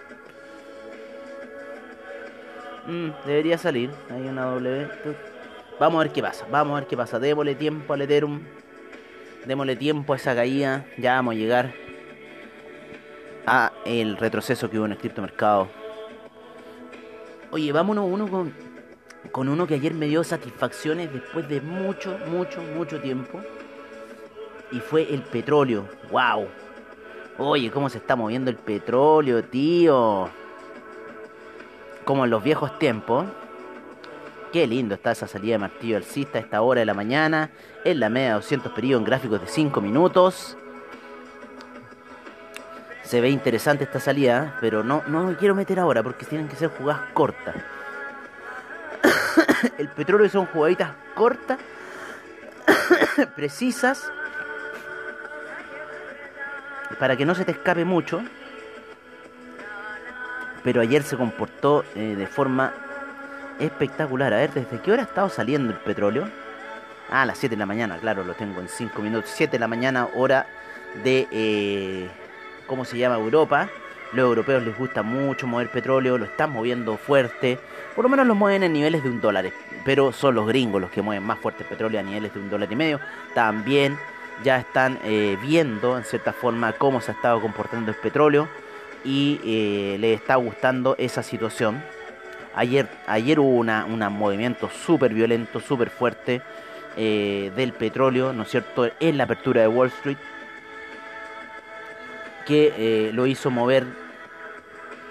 Mm, 2.87 3.11
debería 3.27 3.59
salir, 3.59 3.91
hay 4.11 4.23
una 4.23 4.47
W. 4.47 4.89
Vamos 5.79 6.01
a 6.01 6.05
ver 6.05 6.13
qué 6.13 6.23
pasa, 6.23 6.47
vamos 6.51 6.77
a 6.77 6.81
ver 6.81 6.89
qué 6.89 6.97
pasa. 6.97 7.19
Démosle 7.19 7.55
tiempo 7.55 7.93
al 7.93 8.03
Ethereum. 8.03 8.41
Démosle 9.45 9.77
tiempo 9.77 10.15
a 10.15 10.17
esa 10.17 10.35
caída. 10.35 10.87
Ya 10.97 11.15
vamos 11.15 11.35
a 11.35 11.37
llegar 11.37 11.75
a 13.47 13.73
el 13.85 14.17
retroceso 14.17 14.71
que 14.71 14.79
hubo 14.79 14.87
en 14.87 14.93
el 14.93 14.99
criptomercado. 14.99 15.69
Oye, 17.51 17.71
vámonos 17.73 18.07
uno 18.11 18.29
con, 18.29 18.53
con 19.39 19.49
uno 19.49 19.69
que 19.69 19.75
ayer 19.75 19.95
me 19.95 20.07
dio 20.07 20.25
satisfacciones 20.25 21.13
después 21.13 21.49
de 21.49 21.61
mucho, 21.61 22.19
mucho, 22.27 22.61
mucho 22.61 23.01
tiempo. 23.01 23.41
Y 24.73 24.81
fue 24.81 25.15
el 25.15 25.23
petróleo. 25.23 25.87
¡Wow! 26.11 26.49
Oye, 27.39 27.71
cómo 27.71 27.89
se 27.89 27.99
está 27.99 28.17
moviendo 28.17 28.51
el 28.51 28.57
petróleo, 28.57 29.45
tío. 29.45 30.29
Como 32.05 32.25
en 32.25 32.31
los 32.33 32.43
viejos 32.43 32.81
tiempos. 32.81 33.27
Qué 34.53 34.67
lindo 34.67 34.97
está 34.97 35.13
esa 35.13 35.29
salida 35.29 35.53
de 35.53 35.59
martillo 35.59 35.99
alcista 35.99 36.39
a 36.39 36.41
esta 36.41 36.61
hora 36.61 36.81
de 36.81 36.87
la 36.87 36.95
mañana. 36.95 37.53
En 37.85 38.01
la 38.01 38.09
media 38.09 38.31
de 38.31 38.35
200 38.35 38.73
periodos 38.73 39.03
en 39.03 39.07
gráficos 39.07 39.41
de 39.41 39.47
5 39.47 39.81
minutos. 39.81 40.57
Se 43.05 43.21
ve 43.21 43.31
interesante 43.31 43.85
esta 43.85 44.01
salida, 44.01 44.59
pero 44.61 44.83
no, 44.83 45.05
no 45.07 45.23
me 45.23 45.37
quiero 45.37 45.55
meter 45.55 45.79
ahora 45.79 46.03
porque 46.03 46.27
tienen 46.27 46.49
que 46.49 46.57
ser 46.57 46.71
jugadas 46.71 47.03
cortas. 47.15 47.55
El 49.79 49.89
petróleo 49.89 50.29
son 50.29 50.47
jugaditas 50.47 50.91
cortas, 51.15 51.59
precisas, 53.37 54.11
para 56.99 57.17
que 57.17 57.25
no 57.25 57.37
se 57.37 57.45
te 57.45 57.53
escape 57.53 57.85
mucho. 57.85 58.21
Pero 60.65 60.81
ayer 60.81 61.05
se 61.05 61.17
comportó 61.17 61.85
eh, 61.95 62.17
de 62.17 62.27
forma 62.27 62.75
espectacular. 63.61 64.35
A 64.35 64.39
ver, 64.39 64.53
¿desde 64.53 64.81
qué 64.81 64.91
hora 64.91 65.03
ha 65.03 65.07
estado 65.07 65.29
saliendo 65.29 65.73
el 65.73 65.79
petróleo? 65.79 66.29
Ah, 67.11 67.23
a 67.23 67.27
las 67.27 67.39
7 67.39 67.55
de 67.55 67.61
la 67.61 67.67
mañana, 67.67 67.99
claro, 67.99 68.25
lo 68.25 68.35
tengo 68.35 68.61
en 68.61 68.69
5 68.69 69.01
minutos. 69.01 69.31
7 69.33 69.53
de 69.53 69.59
la 69.61 69.69
mañana, 69.69 70.09
hora 70.15 70.47
de, 71.05 71.29
eh, 71.31 72.11
¿cómo 72.67 72.85
se 72.85 72.99
llama? 72.99 73.15
Europa. 73.15 73.69
Los 74.13 74.25
europeos 74.25 74.63
les 74.63 74.77
gusta 74.77 75.03
mucho 75.03 75.47
mover 75.47 75.69
petróleo, 75.69 76.17
lo 76.17 76.25
están 76.25 76.51
moviendo 76.51 76.97
fuerte. 76.97 77.59
Por 77.95 78.05
lo 78.05 78.09
menos 78.09 78.27
lo 78.27 78.35
mueven 78.35 78.63
en 78.63 78.73
niveles 78.73 79.03
de 79.03 79.11
un 79.11 79.21
dólar. 79.21 79.51
Pero 79.85 80.13
son 80.13 80.35
los 80.35 80.47
gringos 80.47 80.81
los 80.81 80.91
que 80.91 81.03
mueven 81.03 81.25
más 81.25 81.39
fuerte 81.39 81.63
el 81.63 81.69
petróleo 81.69 82.01
a 82.01 82.03
niveles 82.03 82.33
de 82.33 82.41
un 82.41 82.49
dólar 82.49 82.73
y 82.73 82.77
medio. 82.77 83.01
También 83.35 83.99
ya 84.43 84.59
están 84.59 84.99
eh, 85.05 85.37
viendo 85.43 85.99
en 85.99 86.05
cierta 86.05 86.33
forma 86.33 86.73
cómo 86.73 87.01
se 87.01 87.11
ha 87.11 87.15
estado 87.15 87.41
comportando 87.41 87.91
el 87.91 87.97
petróleo. 87.99 88.49
Y 89.05 89.41
eh, 89.45 89.97
les 90.01 90.21
está 90.21 90.37
gustando 90.37 90.97
esa 90.99 91.23
situación. 91.23 91.83
Ayer, 92.55 92.89
ayer 93.07 93.39
hubo 93.39 93.57
una, 93.57 93.85
un 93.85 94.01
movimiento 94.19 94.71
súper 94.71 95.13
violento, 95.13 95.61
súper 95.61 95.91
fuerte 95.91 96.41
eh, 96.97 97.53
del 97.55 97.73
petróleo, 97.73 98.33
¿no 98.33 98.43
es 98.43 98.49
cierto?, 98.49 98.91
en 98.99 99.19
la 99.19 99.25
apertura 99.25 99.61
de 99.61 99.69
Wall 99.69 99.89
Street 99.89 100.19
que 102.49 102.73
eh, 102.79 103.13
lo 103.13 103.27
hizo 103.27 103.51
mover 103.51 103.85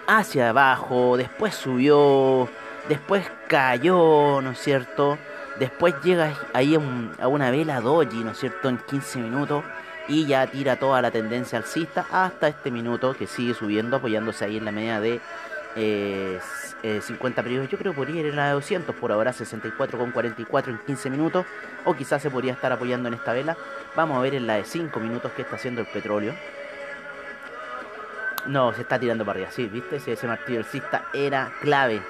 hacia 0.07 0.49
abajo, 0.49 1.17
después 1.17 1.53
subió, 1.53 2.49
después 2.89 3.29
cayó, 3.47 4.41
¿no 4.41 4.51
es 4.51 4.59
cierto? 4.59 5.19
Después 5.59 5.93
llega 6.03 6.33
ahí 6.53 6.75
a, 7.19 7.27
una 7.27 7.51
vela 7.51 7.79
doji, 7.79 8.23
¿no 8.23 8.31
es 8.31 8.39
cierto?, 8.39 8.69
en 8.69 8.79
15 8.79 9.19
minutos 9.19 9.63
y 10.07 10.25
ya 10.25 10.47
tira 10.47 10.77
toda 10.77 10.99
la 10.99 11.11
tendencia 11.11 11.59
alcista 11.59 12.07
hasta 12.11 12.47
este 12.47 12.71
minuto 12.71 13.13
que 13.13 13.27
sigue 13.27 13.53
subiendo, 13.53 13.97
apoyándose 13.97 14.43
ahí 14.45 14.57
en 14.57 14.65
la 14.65 14.71
media 14.71 14.99
de 14.99 15.21
50 15.75 17.39
eh, 17.39 17.43
periodos. 17.43 17.69
Yo 17.69 17.77
creo 17.77 17.91
que 17.91 17.97
podría 17.97 18.21
ir 18.21 18.27
en 18.27 18.35
la 18.35 18.47
de 18.47 18.53
200 18.53 18.95
por 18.95 19.11
ahora, 19.11 19.31
64,44 19.31 20.69
en 20.69 20.79
15 20.79 21.09
minutos, 21.11 21.45
o 21.85 21.93
quizás 21.93 22.19
se 22.19 22.31
podría 22.31 22.53
estar 22.53 22.71
apoyando 22.71 23.09
en 23.09 23.13
esta 23.13 23.31
vela. 23.31 23.55
Vamos 23.95 24.17
a 24.17 24.21
ver 24.21 24.33
en 24.33 24.47
la 24.47 24.55
de 24.55 24.63
5 24.63 24.99
minutos 24.99 25.31
qué 25.35 25.43
está 25.43 25.57
haciendo 25.57 25.81
el 25.81 25.87
petróleo. 25.87 26.33
No, 28.47 28.73
se 28.73 28.81
está 28.81 28.97
tirando 28.97 29.25
para 29.25 29.39
arriba, 29.39 29.51
sí, 29.51 29.67
¿viste? 29.67 29.97
Ese, 29.97 30.13
ese 30.13 30.27
martillo 30.27 30.59
alcista 30.59 31.05
era 31.13 31.51
clave. 31.61 32.01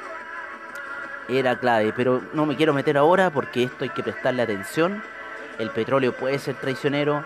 Era 1.27 1.59
clave, 1.59 1.93
pero 1.95 2.21
no 2.33 2.45
me 2.45 2.55
quiero 2.55 2.73
meter 2.73 2.97
ahora 2.97 3.29
porque 3.31 3.63
esto 3.63 3.83
hay 3.83 3.89
que 3.89 4.03
prestarle 4.03 4.43
atención. 4.43 5.01
El 5.59 5.71
petróleo 5.71 6.13
puede 6.13 6.39
ser 6.39 6.55
traicionero 6.55 7.25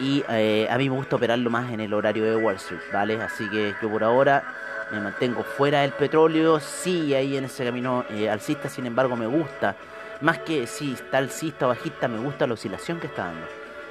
y 0.00 0.24
eh, 0.30 0.66
a 0.70 0.76
mí 0.78 0.88
me 0.88 0.96
gusta 0.96 1.16
operarlo 1.16 1.48
más 1.50 1.70
en 1.70 1.80
el 1.80 1.94
horario 1.94 2.24
de 2.24 2.34
Wall 2.34 2.56
Street, 2.56 2.80
¿vale? 2.92 3.20
Así 3.22 3.48
que 3.48 3.74
yo 3.80 3.88
por 3.88 4.02
ahora 4.02 4.42
me 4.90 4.98
mantengo 4.98 5.44
fuera 5.44 5.82
del 5.82 5.92
petróleo, 5.92 6.58
sí, 6.58 7.14
ahí 7.14 7.36
en 7.36 7.44
ese 7.44 7.64
camino 7.64 8.04
eh, 8.10 8.28
alcista, 8.28 8.68
sin 8.68 8.86
embargo 8.86 9.14
me 9.14 9.26
gusta. 9.26 9.76
Más 10.22 10.38
que 10.38 10.66
si 10.66 10.94
está 10.94 11.18
alcista 11.18 11.66
o 11.66 11.68
bajista, 11.68 12.08
me 12.08 12.18
gusta 12.18 12.46
la 12.46 12.54
oscilación 12.54 12.98
que 12.98 13.06
está 13.06 13.26
dando. 13.26 13.46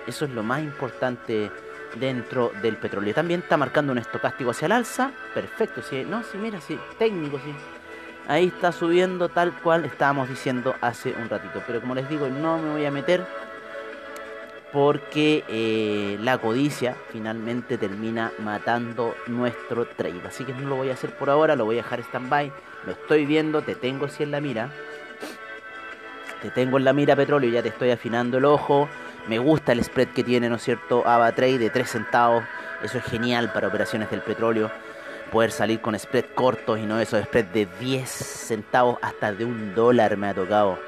Eso 0.05 0.25
es 0.25 0.31
lo 0.31 0.43
más 0.43 0.61
importante 0.61 1.49
dentro 1.95 2.51
del 2.61 2.77
petróleo. 2.77 3.13
También 3.13 3.41
está 3.41 3.57
marcando 3.57 3.91
un 3.91 3.97
estocástico 3.97 4.51
hacia 4.51 4.67
el 4.67 4.71
alza. 4.73 5.11
Perfecto, 5.33 5.81
sí. 5.81 6.05
No, 6.07 6.23
sí, 6.23 6.37
mira, 6.37 6.61
sí. 6.61 6.79
Técnico, 6.97 7.37
sí. 7.37 7.53
Ahí 8.27 8.47
está 8.47 8.71
subiendo 8.71 9.29
tal 9.29 9.53
cual 9.61 9.85
estábamos 9.85 10.29
diciendo 10.29 10.75
hace 10.81 11.13
un 11.13 11.29
ratito. 11.29 11.63
Pero 11.65 11.81
como 11.81 11.95
les 11.95 12.07
digo, 12.07 12.27
no 12.27 12.57
me 12.57 12.71
voy 12.71 12.85
a 12.85 12.91
meter 12.91 13.25
porque 14.71 15.43
eh, 15.47 16.17
la 16.21 16.37
codicia 16.37 16.95
finalmente 17.11 17.77
termina 17.77 18.31
matando 18.39 19.15
nuestro 19.27 19.85
trade. 19.85 20.21
Así 20.27 20.43
que 20.43 20.53
no 20.53 20.69
lo 20.69 20.75
voy 20.75 20.89
a 20.89 20.93
hacer 20.93 21.11
por 21.11 21.29
ahora, 21.29 21.55
lo 21.55 21.65
voy 21.65 21.79
a 21.79 21.83
dejar 21.83 22.01
stand-by. 22.01 22.51
Lo 22.85 22.91
estoy 22.91 23.25
viendo, 23.25 23.61
te 23.61 23.75
tengo 23.75 24.05
así 24.05 24.23
en 24.23 24.31
la 24.31 24.41
mira. 24.41 24.69
Te 26.41 26.51
tengo 26.51 26.77
en 26.77 26.85
la 26.85 26.93
mira 26.93 27.15
petróleo, 27.15 27.49
ya 27.49 27.61
te 27.61 27.69
estoy 27.69 27.91
afinando 27.91 28.37
el 28.37 28.45
ojo. 28.45 28.87
Me 29.27 29.37
gusta 29.37 29.73
el 29.73 29.83
spread 29.83 30.09
que 30.09 30.23
tiene, 30.23 30.49
¿no 30.49 30.55
es 30.55 30.63
cierto? 30.63 31.05
AvaTrade 31.05 31.57
de 31.59 31.69
3 31.69 31.89
centavos. 31.89 32.43
Eso 32.83 32.97
es 32.97 33.03
genial 33.03 33.51
para 33.53 33.67
operaciones 33.67 34.09
del 34.09 34.21
petróleo. 34.21 34.71
Poder 35.31 35.51
salir 35.51 35.81
con 35.81 35.97
spread 35.97 36.25
cortos 36.33 36.79
y 36.79 36.87
no 36.87 36.99
esos 36.99 37.23
spread 37.23 37.45
de 37.45 37.67
10 37.79 38.09
centavos 38.09 38.97
hasta 39.01 39.31
de 39.31 39.45
un 39.45 39.75
dólar 39.75 40.17
me 40.17 40.29
ha 40.29 40.33
tocado. 40.33 40.79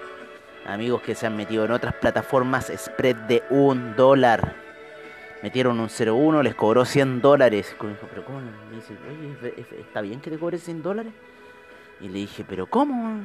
Amigos 0.65 1.01
que 1.01 1.13
se 1.13 1.27
han 1.27 1.35
metido 1.35 1.65
en 1.65 1.71
otras 1.71 1.93
plataformas, 1.95 2.71
spread 2.75 3.15
de 3.15 3.43
un 3.49 3.95
dólar. 3.95 4.55
Metieron 5.43 5.79
un 5.79 5.89
0.1, 5.89 6.43
les 6.43 6.55
cobró 6.55 6.85
100 6.85 7.21
dólares. 7.21 7.75
Pero 7.79 8.25
¿cómo? 8.25 8.41
Me 8.41 8.75
dice, 8.75 8.95
oye, 9.09 9.65
¿está 9.79 10.01
bien 10.01 10.21
que 10.21 10.29
te 10.31 10.37
cobre 10.37 10.57
100 10.57 10.81
dólares? 10.81 11.13
Y 11.99 12.07
le 12.07 12.19
dije, 12.19 12.43
¿pero 12.47 12.65
cómo? 12.67 13.21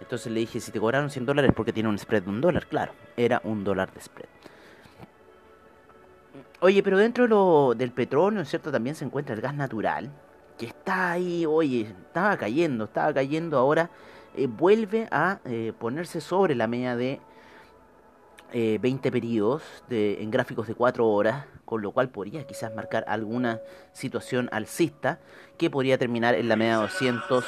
Entonces 0.00 0.32
le 0.32 0.40
dije, 0.40 0.60
si 0.60 0.70
te 0.70 0.80
cobraron 0.80 1.10
100 1.10 1.26
dólares 1.26 1.52
porque 1.54 1.72
tiene 1.72 1.88
un 1.88 1.98
spread 1.98 2.22
de 2.22 2.30
un 2.30 2.40
dólar. 2.40 2.66
Claro, 2.66 2.92
era 3.16 3.40
un 3.44 3.64
dólar 3.64 3.92
de 3.92 4.00
spread. 4.00 4.28
Oye, 6.60 6.82
pero 6.82 6.98
dentro 6.98 7.74
del 7.74 7.92
petróleo, 7.92 8.44
cierto? 8.44 8.72
También 8.72 8.96
se 8.96 9.04
encuentra 9.04 9.34
el 9.34 9.40
gas 9.40 9.54
natural, 9.54 10.10
que 10.58 10.66
está 10.66 11.12
ahí, 11.12 11.44
oye, 11.44 11.82
estaba 11.82 12.36
cayendo, 12.36 12.84
estaba 12.84 13.12
cayendo, 13.12 13.58
ahora 13.58 13.90
eh, 14.34 14.46
vuelve 14.46 15.06
a 15.10 15.40
eh, 15.44 15.72
ponerse 15.78 16.20
sobre 16.20 16.54
la 16.54 16.66
media 16.66 16.96
de 16.96 17.20
20 18.52 19.08
eh, 19.08 19.12
periodos 19.12 19.62
de, 19.88 20.22
en 20.22 20.30
gráficos 20.30 20.66
de 20.66 20.74
4 20.74 21.06
horas, 21.06 21.44
con 21.64 21.82
lo 21.82 21.92
cual 21.92 22.08
podría 22.08 22.46
quizás 22.46 22.74
marcar 22.74 23.04
alguna 23.06 23.60
situación 23.92 24.48
alcista 24.50 25.18
que 25.58 25.68
podría 25.68 25.98
terminar 25.98 26.34
en 26.34 26.48
la 26.48 26.56
media 26.56 26.76
de 26.76 26.82
200 26.82 27.44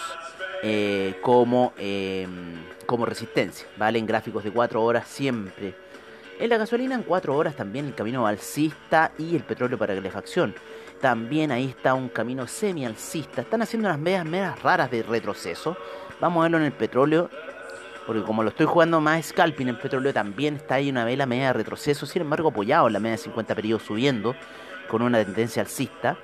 eh, 0.63 1.19
como, 1.23 1.73
em, 1.79 2.57
como 2.87 3.07
resistencia, 3.07 3.67
¿vale? 3.77 3.99
En 3.99 4.07
gráficos 4.07 4.45
de 4.45 4.51
4 4.51 4.83
horas 4.83 5.07
siempre. 5.07 5.75
En 6.41 6.49
la 6.51 6.57
gasolina 6.57 6.95
en 6.95 7.03
4 7.03 7.37
horas 7.37 7.57
también 7.57 7.87
el 7.87 7.95
camino 7.95 8.27
alcista 8.27 9.13
y 9.19 9.37
el 9.37 9.43
petróleo 9.43 9.79
para 9.79 9.95
calefacción. 9.95 10.55
También 11.01 11.53
ahí 11.53 11.67
está 11.67 11.95
un 11.95 12.09
camino 12.09 12.47
semi-alcista. 12.47 13.43
Están 13.43 13.63
haciendo 13.63 13.89
unas 13.89 14.01
medias 14.01 14.25
medias 14.25 14.61
raras 14.63 14.91
de 14.91 15.03
retroceso. 15.03 15.77
Vamos 16.21 16.41
a 16.41 16.43
verlo 16.43 16.59
en 16.59 16.65
el 16.65 16.73
petróleo. 16.73 17.31
Porque 18.07 18.23
como 18.23 18.43
lo 18.43 18.49
estoy 18.49 18.67
jugando 18.67 19.01
más 19.01 19.27
scalping, 19.27 19.69
el 19.69 19.79
petróleo 19.79 20.13
también 20.13 20.57
está 20.57 20.77
ahí 20.77 20.91
una 20.91 21.05
vela 21.05 21.27
media 21.27 21.49
de 21.49 21.53
retroceso. 21.53 22.07
Sin 22.07 22.23
embargo, 22.23 22.49
apoyado 22.49 22.87
en 22.87 22.95
la 22.95 23.01
media 23.01 23.17
de 23.17 23.23
50 23.23 23.55
periodos 23.55 23.83
subiendo. 23.85 24.35
Con 24.89 25.03
una 25.03 25.23
tendencia 25.23 25.63
alcista. 25.63 26.17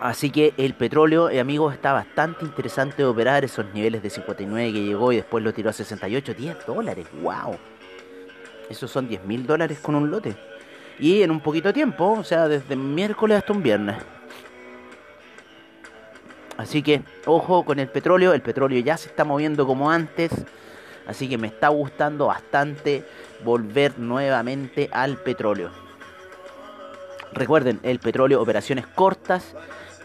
Así 0.00 0.30
que 0.30 0.54
el 0.56 0.72
petróleo, 0.72 1.28
eh, 1.28 1.40
amigos, 1.40 1.74
está 1.74 1.92
bastante 1.92 2.46
interesante 2.46 3.04
operar 3.04 3.44
esos 3.44 3.66
niveles 3.74 4.02
de 4.02 4.08
59 4.08 4.72
que 4.72 4.82
llegó 4.82 5.12
y 5.12 5.16
después 5.16 5.44
lo 5.44 5.52
tiró 5.52 5.68
a 5.68 5.74
68, 5.74 6.32
10 6.32 6.66
dólares, 6.66 7.06
wow. 7.20 7.58
Esos 8.70 8.90
son 8.90 9.06
10 9.06 9.24
mil 9.24 9.46
dólares 9.46 9.78
con 9.78 9.94
un 9.94 10.10
lote. 10.10 10.34
Y 10.98 11.20
en 11.20 11.30
un 11.30 11.40
poquito 11.40 11.70
tiempo, 11.74 12.12
o 12.12 12.24
sea, 12.24 12.48
desde 12.48 12.76
miércoles 12.76 13.38
hasta 13.38 13.52
un 13.52 13.62
viernes. 13.62 13.96
Así 16.56 16.82
que, 16.82 17.02
ojo 17.26 17.64
con 17.66 17.78
el 17.78 17.88
petróleo, 17.88 18.32
el 18.32 18.40
petróleo 18.40 18.80
ya 18.80 18.96
se 18.96 19.08
está 19.08 19.24
moviendo 19.24 19.66
como 19.66 19.90
antes. 19.90 20.30
Así 21.06 21.28
que 21.28 21.36
me 21.36 21.48
está 21.48 21.68
gustando 21.68 22.26
bastante 22.26 23.04
volver 23.44 23.98
nuevamente 23.98 24.88
al 24.92 25.18
petróleo. 25.18 25.70
Recuerden, 27.32 27.80
el 27.82 27.98
petróleo, 27.98 28.40
operaciones 28.40 28.86
cortas 28.86 29.54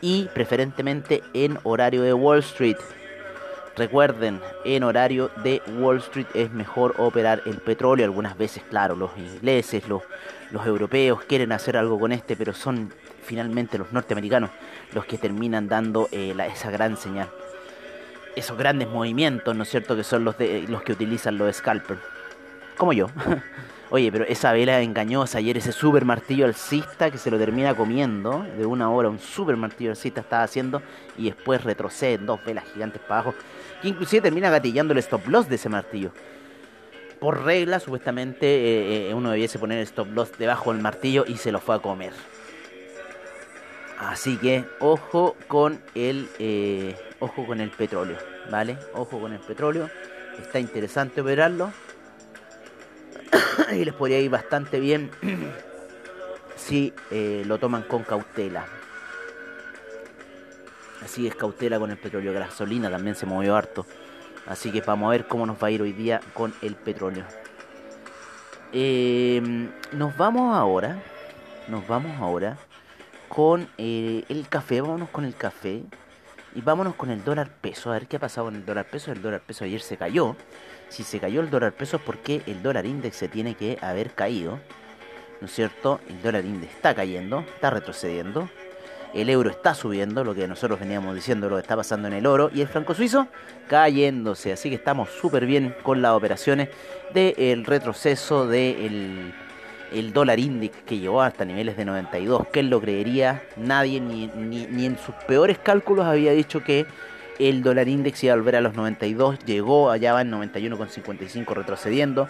y 0.06 0.30
preferentemente 0.36 1.24
en 1.34 1.58
horario 1.64 2.04
de 2.04 2.14
Wall 2.14 2.38
Street. 2.38 2.78
Recuerden, 3.76 4.40
en 4.64 4.84
horario 4.84 5.32
de 5.44 5.64
Wall 5.80 5.98
Street 5.98 6.28
es 6.36 6.52
mejor 6.52 6.94
operar 7.00 7.42
el 7.48 7.58
petróleo. 7.58 8.06
Algunas 8.06 8.38
veces, 8.38 8.62
claro, 8.70 8.96
los 8.96 9.10
ingleses, 9.18 9.90
los, 9.90 10.04
los 10.52 10.64
europeos 10.68 11.24
quieren 11.24 11.52
hacer 11.52 11.76
algo 11.76 12.00
con 12.00 12.12
este, 12.12 12.36
pero 12.36 12.54
son 12.54 12.94
finalmente 13.24 13.80
los 13.80 13.92
norteamericanos 13.92 14.52
los 14.94 15.06
que 15.06 15.18
terminan 15.18 15.68
dando 15.68 16.08
eh, 16.12 16.36
esa 16.54 16.70
gran 16.70 16.98
señal. 16.98 17.28
Esos 18.36 18.60
grandes 18.60 18.88
movimientos, 18.88 19.56
¿no 19.56 19.64
es 19.64 19.70
cierto?, 19.70 19.96
que 19.96 20.04
son 20.04 20.24
los, 20.24 20.38
de, 20.38 20.68
los 20.68 20.84
que 20.84 20.92
utilizan 20.92 21.40
los 21.40 21.56
scalpers. 21.56 22.00
Como 22.78 22.94
yo. 22.94 23.08
Oye, 23.92 24.12
pero 24.12 24.26
esa 24.26 24.52
vela 24.52 24.82
engañosa 24.82 25.38
ayer, 25.38 25.58
ese 25.58 25.72
super 25.72 26.06
martillo 26.06 26.46
alcista 26.46 27.12
que 27.12 27.20
se 27.20 27.30
lo 27.30 27.38
termina 27.38 27.76
comiendo 27.76 28.44
de 28.58 28.66
una 28.66 28.90
hora, 28.90 29.10
un 29.10 29.20
super 29.20 29.56
martillo 29.58 29.92
alcista 29.92 30.22
estaba 30.22 30.44
haciendo 30.44 30.82
y 31.18 31.26
después 31.26 31.64
retrocede 31.64 32.18
dos 32.18 32.44
velas 32.44 32.66
gigantes 32.74 33.00
para 33.02 33.22
abajo, 33.22 33.36
que 33.82 33.88
inclusive 33.88 34.24
termina 34.24 34.50
gatillando 34.50 34.94
el 34.94 35.00
stop 35.00 35.28
loss 35.28 35.48
de 35.48 35.56
ese 35.56 35.70
martillo. 35.70 36.12
Por 37.20 37.44
regla, 37.44 37.80
supuestamente, 37.80 38.46
eh, 38.46 39.10
eh, 39.10 39.14
uno 39.14 39.30
debiese 39.30 39.60
poner 39.60 39.78
el 39.78 39.84
stop 39.84 40.08
loss 40.14 40.36
debajo 40.38 40.74
del 40.74 40.82
martillo 40.82 41.24
y 41.28 41.38
se 41.38 41.52
lo 41.52 41.60
fue 41.60 41.76
a 41.76 41.80
comer. 41.80 42.14
Así 44.00 44.36
que 44.38 44.66
ojo 44.80 45.36
con 45.48 45.80
el 45.94 46.28
eh, 46.40 46.96
ojo 47.20 47.46
con 47.46 47.62
el 47.62 47.70
petróleo, 47.70 48.18
¿vale? 48.52 48.78
Ojo 48.94 49.20
con 49.20 49.32
el 49.32 49.40
petróleo. 49.40 49.90
Está 50.38 50.60
interesante 50.60 51.22
operarlo 51.22 51.72
y 53.74 53.86
les 53.86 53.94
podría 53.94 54.20
ir 54.20 54.30
bastante 54.30 54.80
bien 54.80 55.12
si 56.56 56.94
eh, 57.12 57.44
lo 57.46 57.58
toman 57.58 57.84
con 57.84 58.04
cautela. 58.04 58.66
Así 61.04 61.28
es 61.28 61.36
cautela 61.36 61.78
con 61.80 61.92
el 61.92 61.98
petróleo. 61.98 62.34
Gasolina 62.34 62.90
también 62.90 63.16
se 63.16 63.26
movió 63.26 63.56
harto. 63.56 63.86
Así 64.48 64.72
que 64.72 64.82
vamos 64.82 65.08
a 65.08 65.12
ver 65.12 65.28
cómo 65.28 65.46
nos 65.46 65.62
va 65.62 65.68
a 65.68 65.72
ir 65.72 65.82
hoy 65.82 65.94
día 65.94 66.20
con 66.34 66.54
el 66.62 66.76
petróleo. 66.76 67.26
Em, 68.74 69.70
nos 69.92 70.18
vamos 70.18 70.56
ahora. 70.56 71.02
Nos 71.68 71.88
vamos 71.88 72.20
ahora 72.20 72.58
con 73.28 73.68
eh, 73.78 74.24
el 74.30 74.48
café, 74.48 74.82
vámonos 74.82 75.10
con 75.10 75.26
el 75.26 75.36
café. 75.36 75.84
Y 76.56 76.62
vámonos 76.62 76.96
con 76.96 77.12
el 77.12 77.24
dólar 77.24 77.50
peso, 77.50 77.90
a 77.90 77.94
ver 77.94 78.08
qué 78.08 78.16
ha 78.16 78.20
pasado 78.20 78.48
con 78.48 78.56
el 78.56 78.66
dólar 78.66 78.86
peso. 78.86 79.12
El 79.12 79.22
dólar 79.22 79.42
peso 79.42 79.66
ayer 79.66 79.82
se 79.82 79.98
cayó. 79.98 80.36
Si 80.96 81.04
se 81.04 81.20
cayó 81.20 81.42
el 81.42 81.50
dólar 81.50 81.74
peso 81.74 81.98
es 81.98 82.04
porque 82.04 82.42
el 82.48 82.64
dólar 82.64 82.86
index 82.86 83.18
se 83.18 83.28
tiene 83.28 83.56
que 83.56 83.78
haber 83.82 84.12
caído. 84.12 84.60
¿No 85.42 85.48
es 85.48 85.54
cierto? 85.54 86.00
El 86.08 86.22
dólar 86.22 86.46
index 86.46 86.74
está 86.74 86.96
cayendo, 86.96 87.40
está 87.40 87.70
retrocediendo. 87.70 88.50
El 89.14 89.30
euro 89.30 89.50
está 89.50 89.74
subiendo, 89.74 90.24
lo 90.24 90.34
que 90.34 90.48
nosotros 90.48 90.80
veníamos 90.80 91.14
diciendo, 91.14 91.50
lo 91.50 91.58
que 91.58 91.64
está 91.64 91.76
pasando 91.76 92.08
en 92.08 92.14
el 92.14 92.26
oro. 92.26 92.50
Y 92.54 92.62
el 92.62 92.70
franco 92.70 92.94
suizo 92.94 93.28
cayéndose. 93.68 94.54
Así 94.54 94.70
que 94.70 94.76
estamos 94.76 95.10
súper 95.10 95.46
bien 95.46 95.76
con 95.84 96.02
las 96.02 96.14
operaciones 96.14 96.70
del 97.14 97.66
retroceso 97.66 98.48
del 98.48 99.34
el 99.92 100.14
dólar 100.14 100.40
index 100.40 100.78
que 100.86 100.98
llegó 100.98 101.22
hasta 101.22 101.44
niveles 101.44 101.76
de 101.76 101.84
92. 101.84 102.48
¿Quién 102.54 102.70
lo 102.70 102.80
creería? 102.80 103.44
Nadie, 103.58 104.00
ni, 104.00 104.86
en 104.86 104.98
sus 104.98 105.14
peores 105.28 105.58
cálculos 105.60 106.06
había 106.06 106.32
dicho 106.32 106.64
que 106.64 106.86
el 107.40 107.64
dólar 107.64 107.88
index 107.88 108.24
iba 108.24 108.34
a 108.34 108.38
volver 108.38 108.56
a 108.56 108.62
los 108.62 108.76
92. 108.76 109.40
Llegó, 109.46 109.90
allá 109.92 110.14
va 110.14 110.22
en 110.22 110.32
91,55 110.32 111.54
retrocediendo. 111.54 112.28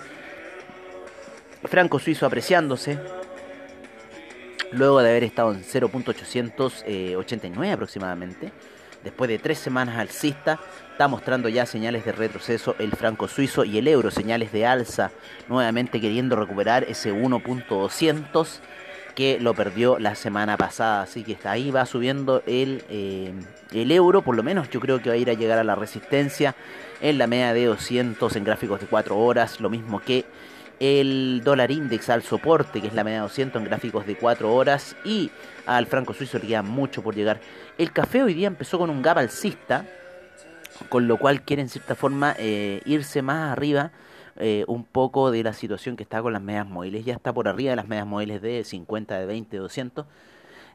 Franco 1.64 2.00
suizo 2.00 2.26
apreciándose. 2.26 3.00
Luego 4.72 5.02
de 5.02 5.10
haber 5.10 5.24
estado 5.24 5.54
en 5.54 5.64
0.889 5.64 7.72
aproximadamente. 7.72 8.52
Después 9.04 9.30
de 9.30 9.38
tres 9.38 9.60
semanas 9.60 10.00
alcista, 10.00 10.60
está 10.92 11.08
mostrando 11.08 11.48
ya 11.48 11.68
señales 11.68 12.04
de 12.06 12.12
retroceso 12.12 12.76
el 12.80 12.92
franco 12.92 13.28
suizo 13.28 13.64
y 13.64 13.78
el 13.78 13.88
euro, 13.88 14.10
señales 14.10 14.52
de 14.52 14.66
alza, 14.66 15.12
nuevamente 15.48 16.02
queriendo 16.02 16.36
recuperar 16.36 16.86
ese 16.86 17.14
1.200 17.14 18.48
que 19.16 19.40
lo 19.40 19.54
perdió 19.54 19.98
la 19.98 20.14
semana 20.16 20.58
pasada. 20.58 21.04
Así 21.04 21.24
que 21.24 21.38
ahí 21.46 21.72
va 21.72 21.86
subiendo 21.86 22.44
el, 22.46 22.84
eh, 22.90 23.34
el 23.72 23.92
euro, 23.92 24.22
por 24.22 24.36
lo 24.36 24.44
menos 24.44 24.70
yo 24.70 24.80
creo 24.80 25.02
que 25.02 25.10
va 25.10 25.16
a 25.16 25.18
ir 25.18 25.30
a 25.30 25.34
llegar 25.34 25.58
a 25.58 25.64
la 25.64 25.76
resistencia 25.76 26.56
en 27.02 27.18
la 27.18 27.28
media 27.28 27.54
de 27.54 27.66
200 27.66 28.36
en 28.36 28.44
gráficos 28.44 28.80
de 28.82 28.88
4 28.88 29.18
horas, 29.18 29.60
lo 29.60 29.70
mismo 29.70 30.00
que 30.00 30.26
el 30.80 31.42
dólar 31.44 31.72
index 31.72 32.10
al 32.10 32.22
soporte, 32.22 32.82
que 32.82 32.88
es 32.88 32.94
la 32.94 33.04
media 33.04 33.20
de 33.20 33.24
200 33.24 33.62
en 33.62 33.68
gráficos 33.68 34.06
de 34.06 34.16
4 34.16 34.54
horas, 34.54 34.96
y 35.06 35.32
al 35.66 35.88
franco 35.88 36.14
suizo 36.14 36.38
le 36.38 36.48
queda 36.48 36.62
mucho 36.62 37.02
por 37.02 37.16
llegar. 37.16 37.40
El 37.78 37.92
café 37.92 38.24
hoy 38.24 38.34
día 38.34 38.48
empezó 38.48 38.78
con 38.78 38.90
un 38.90 39.02
gap 39.02 39.18
alcista, 39.18 39.86
con 40.90 41.08
lo 41.08 41.18
cual 41.18 41.42
quiere 41.42 41.62
en 41.62 41.70
cierta 41.70 41.96
forma 41.96 42.36
eh, 42.38 42.82
irse 42.86 43.22
más 43.22 43.52
arriba 43.52 43.92
eh, 44.38 44.66
un 44.68 44.84
poco 44.84 45.32
de 45.32 45.44
la 45.44 45.54
situación 45.54 45.96
que 45.96 46.04
está 46.04 46.22
con 46.22 46.34
las 46.34 46.42
medias 46.42 46.68
móviles. 46.68 47.06
Ya 47.06 47.14
está 47.14 47.34
por 47.34 47.48
arriba 47.48 47.72
de 47.72 47.76
las 47.76 47.88
medias 47.88 48.08
móviles 48.08 48.42
de 48.42 48.64
50, 48.64 49.20
de 49.20 49.26
20, 49.26 49.56
de 49.56 49.62
200. 49.62 50.06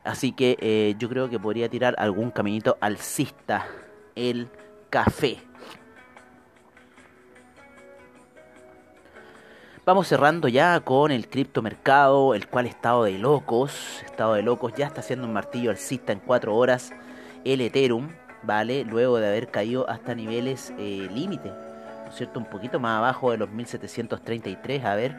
Así 0.04 0.32
que 0.32 0.56
eh, 0.60 0.94
yo 0.98 1.08
creo 1.08 1.28
que 1.28 1.38
podría 1.38 1.68
tirar 1.68 1.94
algún 1.98 2.30
caminito 2.30 2.78
alcista 2.80 3.66
el 4.14 4.48
café. 4.88 5.38
Vamos 9.84 10.08
cerrando 10.08 10.46
ya 10.48 10.80
con 10.80 11.10
el 11.10 11.28
criptomercado, 11.28 12.34
el 12.34 12.46
cual 12.48 12.66
estado 12.66 13.04
de 13.04 13.18
locos, 13.18 14.02
estado 14.04 14.34
de 14.34 14.42
locos, 14.42 14.72
ya 14.76 14.86
está 14.86 15.00
haciendo 15.00 15.26
un 15.26 15.32
martillo 15.32 15.70
alcista 15.70 16.12
en 16.12 16.20
4 16.20 16.54
horas. 16.54 16.92
El 17.44 17.60
Ethereum 17.60 18.10
¿vale? 18.42 18.84
Luego 18.84 19.18
de 19.18 19.28
haber 19.28 19.48
caído 19.48 19.88
hasta 19.88 20.14
niveles 20.14 20.72
eh, 20.78 21.08
límite, 21.12 21.52
¿no 22.10 22.14
es 22.14 22.18
cierto? 22.18 22.40
Un 22.40 22.46
poquito 22.46 22.80
más 22.80 22.98
abajo 22.98 23.30
de 23.30 23.36
los 23.36 23.48
1733, 23.50 24.84
a 24.84 24.96
ver, 24.96 25.14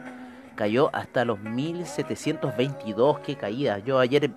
cayó 0.54 0.94
hasta 0.94 1.24
los 1.24 1.40
1722, 1.40 3.20
qué 3.20 3.34
caída. 3.34 3.78
Yo 3.78 3.98
ayer 3.98 4.30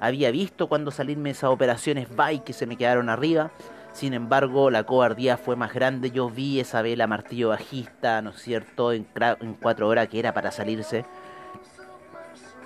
había 0.00 0.32
visto 0.32 0.68
cuando 0.68 0.90
salirme 0.90 1.30
esas 1.30 1.50
operaciones 1.50 2.08
buy 2.08 2.40
que 2.40 2.52
se 2.52 2.66
me 2.66 2.76
quedaron 2.76 3.08
arriba. 3.08 3.52
Sin 3.92 4.14
embargo, 4.14 4.68
la 4.68 4.82
cobardía 4.82 5.36
fue 5.36 5.54
más 5.54 5.72
grande. 5.72 6.10
Yo 6.10 6.28
vi 6.28 6.58
esa 6.58 6.82
vela 6.82 7.06
martillo 7.06 7.50
bajista, 7.50 8.20
¿no 8.20 8.30
es 8.30 8.42
cierto? 8.42 8.92
En, 8.92 9.06
en 9.40 9.54
cuatro 9.54 9.86
horas 9.86 10.08
que 10.08 10.18
era 10.18 10.34
para 10.34 10.50
salirse. 10.50 11.04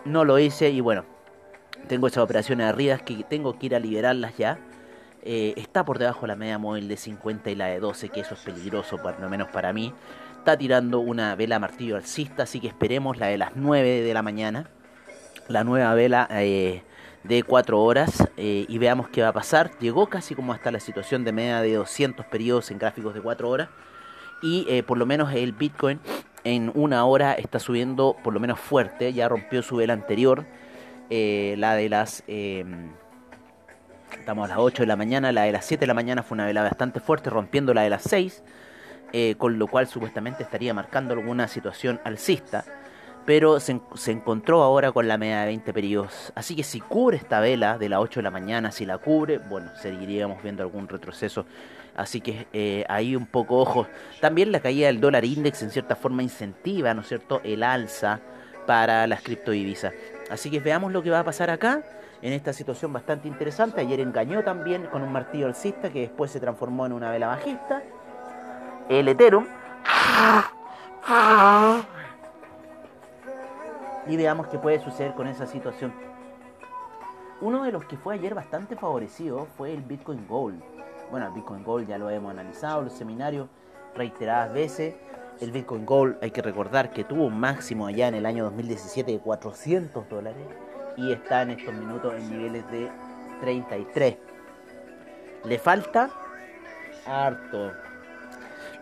No 0.07 0.25
lo 0.25 0.38
hice 0.38 0.70
y 0.70 0.81
bueno, 0.81 1.05
tengo 1.88 2.07
esas 2.07 2.25
operaciones 2.25 2.66
arriba 2.66 2.96
que 2.96 3.22
tengo 3.25 3.59
que 3.59 3.66
ir 3.66 3.75
a 3.75 3.81
liberarlas 3.81 4.35
ya. 4.38 4.59
Eh, 5.28 5.54
está 5.56 5.84
por 5.84 5.98
debajo 5.98 6.20
de 6.20 6.28
la 6.28 6.36
media 6.36 6.56
móvil 6.56 6.86
de 6.86 6.96
50 6.96 7.50
y 7.50 7.56
la 7.56 7.66
de 7.66 7.80
12, 7.80 8.10
que 8.10 8.20
eso 8.20 8.34
es 8.34 8.40
peligroso, 8.40 8.96
por 8.98 9.18
lo 9.18 9.28
menos 9.28 9.48
para 9.48 9.72
mí. 9.72 9.92
Está 10.38 10.56
tirando 10.56 11.00
una 11.00 11.34
vela 11.34 11.58
martillo 11.58 11.96
alcista, 11.96 12.44
así 12.44 12.60
que 12.60 12.68
esperemos 12.68 13.18
la 13.18 13.26
de 13.26 13.36
las 13.36 13.56
9 13.56 14.02
de 14.02 14.14
la 14.14 14.22
mañana. 14.22 14.70
La 15.48 15.64
nueva 15.64 15.92
vela 15.94 16.28
eh, 16.30 16.84
de 17.24 17.42
4 17.42 17.82
horas 17.82 18.28
eh, 18.36 18.66
y 18.68 18.78
veamos 18.78 19.08
qué 19.08 19.22
va 19.22 19.28
a 19.28 19.32
pasar. 19.32 19.76
Llegó 19.80 20.06
casi 20.06 20.36
como 20.36 20.52
hasta 20.52 20.70
la 20.70 20.78
situación 20.78 21.24
de 21.24 21.32
media 21.32 21.60
de 21.60 21.74
200 21.74 22.24
periodos 22.26 22.70
en 22.70 22.78
gráficos 22.78 23.12
de 23.12 23.20
4 23.20 23.50
horas. 23.50 23.68
Y 24.42 24.82
por 24.82 24.96
lo 24.96 25.06
menos 25.06 25.32
el 25.32 25.52
Bitcoin 25.52 25.98
en 26.44 26.70
una 26.74 27.04
hora 27.04 27.32
está 27.32 27.58
subiendo 27.58 28.14
por 28.22 28.32
lo 28.32 28.38
menos 28.38 28.60
fuerte. 28.60 29.12
Ya 29.12 29.28
rompió 29.28 29.62
su 29.62 29.74
vela 29.74 29.94
anterior, 29.94 30.44
la 31.10 31.74
de 31.74 31.88
las 31.88 32.22
Estamos 34.12 34.47
a 34.47 34.49
las 34.49 34.59
8 34.59 34.83
de 34.83 34.87
la 34.87 34.97
mañana, 34.97 35.33
la 35.33 35.42
de 35.42 35.53
las 35.53 35.64
7 35.64 35.81
de 35.81 35.87
la 35.87 35.95
mañana 35.95 36.23
fue 36.23 36.37
una 36.37 36.47
vela 36.47 36.62
bastante 36.62 37.01
fuerte, 37.01 37.31
rompiendo 37.31 37.75
la 37.75 37.83
de 37.83 37.90
las 37.90 38.03
6, 38.05 38.42
eh, 39.12 39.35
con 39.37 39.59
lo 39.59 39.66
cual 39.66 39.87
supuestamente 39.87 40.42
estaría 40.42 40.73
marcando 40.75 41.14
alguna 41.14 41.49
situación 41.49 42.01
alcista, 42.05 42.64
pero 43.25 43.59
se, 43.61 43.81
encontró 44.07 44.62
ahora 44.62 44.92
con 44.92 45.09
la 45.09 45.19
media 45.19 45.40
de 45.40 45.47
20 45.47 45.73
periodos. 45.73 46.33
Así 46.35 46.55
que 46.55 46.62
si 46.62 46.81
cubre 46.81 47.16
esta 47.16 47.40
vela 47.40 47.79
de 47.79 47.88
las 47.88 48.01
8 48.01 48.21
de 48.21 48.25
la 48.25 48.31
mañana, 48.31 48.71
si 48.71 48.87
la 48.87 48.99
cubre, 48.99 49.38
bueno, 49.38 49.71
seguiríamos 49.81 50.42
viendo 50.42 50.62
algún 50.62 50.88
retroceso. 50.88 51.45
Así 51.97 52.21
que 52.21 52.47
eh, 52.53 52.85
ahí 52.88 53.16
un 53.16 53.27
poco 53.27 53.59
ojo. 53.59 53.88
También 54.21 54.53
la 54.53 54.61
caída 54.61 54.87
del 54.87 55.01
dólar 55.01 55.25
index 55.25 55.62
en 55.62 55.71
cierta 55.71 55.97
forma 55.97 56.23
incentiva, 56.23 56.95
¿no 56.95 57.01
es 57.01 57.09
cierto?, 57.09 57.40
el 57.42 57.62
alza 57.62 58.21
para 58.66 59.07
las 59.07 59.23
criptodivisas. 59.23 59.92
Así 60.31 60.51
que 60.51 60.61
veamos 60.61 60.92
lo 60.92 61.03
que 61.03 61.11
va 61.11 61.21
a 61.21 61.25
pasar 61.25 61.51
acá 61.51 61.83
en 62.22 62.33
esta 62.33 62.52
situación 62.52 62.92
bastante 62.92 63.29
interesante. 63.29 63.81
Ayer 63.81 64.00
engañó 64.00 64.42
también 64.42 64.87
con 64.87 65.02
un 65.02 65.12
martillo 65.12 65.46
alcista 65.46 65.90
que 65.90 66.00
después 66.00 66.31
se 66.31 66.40
transformó 66.40 66.87
en 66.87 66.92
una 66.92 67.11
vela 67.11 67.29
bajista. 67.29 67.83
El 68.88 69.09
Ethereum. 69.09 69.46
Y 74.09 74.16
veamos 74.16 74.46
qué 74.48 74.59
puede 74.59 74.79
suceder 74.81 75.14
con 75.14 75.26
esa 75.26 75.46
situación. 75.46 75.92
Uno 77.40 77.64
de 77.64 77.72
los 77.72 77.85
que 77.85 77.96
fue 77.96 78.14
ayer 78.14 78.35
bastante 78.35 78.76
favorecido 78.76 79.46
fue 79.57 79.74
el 79.74 79.83
Bitcoin 79.83 80.26
Gold. 80.26 80.62
Bueno, 81.11 81.26
el 81.26 81.33
Bitcoin 81.33 81.62
Gold 81.64 81.88
ya 81.88 81.98
lo 81.98 82.09
hemos 82.09 82.31
analizado 82.31 82.83
los 82.83 82.92
seminarios 82.92 83.48
reiteradas 83.94 84.52
veces. 84.52 84.94
El 85.40 85.52
Bitcoin 85.52 85.85
Gold 85.85 86.16
hay 86.22 86.31
que 86.31 86.40
recordar 86.40 86.90
que 86.90 87.05
tuvo 87.05 87.26
un 87.26 87.38
máximo 87.38 87.87
allá 87.87 88.09
en 88.09 88.14
el 88.14 88.24
año 88.24 88.44
2017 88.44 89.12
de 89.12 89.18
400 89.18 90.09
dólares 90.09 90.46
y 90.96 91.12
está 91.12 91.42
en 91.42 91.50
estos 91.50 91.74
minutos 91.74 92.14
en 92.14 92.30
niveles 92.30 92.70
de 92.70 92.90
33. 93.40 94.16
Le 95.44 95.59
falta 95.59 96.11
harto. 97.06 97.72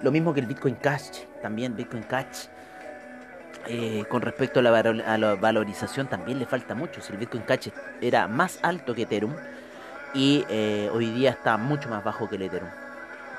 Lo 0.02 0.10
mismo 0.10 0.32
que 0.32 0.40
el 0.40 0.46
Bitcoin 0.46 0.76
Cash, 0.76 1.24
también 1.42 1.76
Bitcoin 1.76 2.02
Cash. 2.04 2.46
Eh, 3.66 4.04
con 4.10 4.20
respecto 4.20 4.60
a 4.60 4.62
la, 4.62 5.34
valorización 5.36 6.06
también 6.06 6.38
le 6.38 6.46
falta 6.46 6.74
mucho. 6.74 7.00
Si 7.00 7.12
el 7.12 7.18
Bitcoin 7.18 7.42
Cash 7.44 7.68
era 8.00 8.28
más 8.28 8.58
alto 8.62 8.94
que 8.94 9.02
Ethereum 9.02 9.34
y 10.12 10.44
eh, 10.50 10.90
hoy 10.92 11.10
día 11.10 11.30
está 11.30 11.56
mucho 11.56 11.88
más 11.88 12.04
bajo 12.04 12.28
que 12.28 12.36
el 12.36 12.42
Ethereum. 12.42 12.70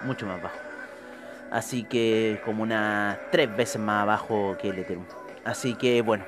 Mucho 0.03 0.25
más 0.25 0.41
bajo. 0.41 0.57
Así 1.51 1.83
que 1.83 2.41
como 2.43 2.63
unas 2.63 3.17
tres 3.31 3.55
veces 3.55 3.79
más 3.79 4.01
abajo 4.01 4.57
que 4.59 4.69
el 4.69 4.79
Ethereum. 4.79 5.05
Así 5.43 5.75
que 5.75 6.01
bueno, 6.01 6.25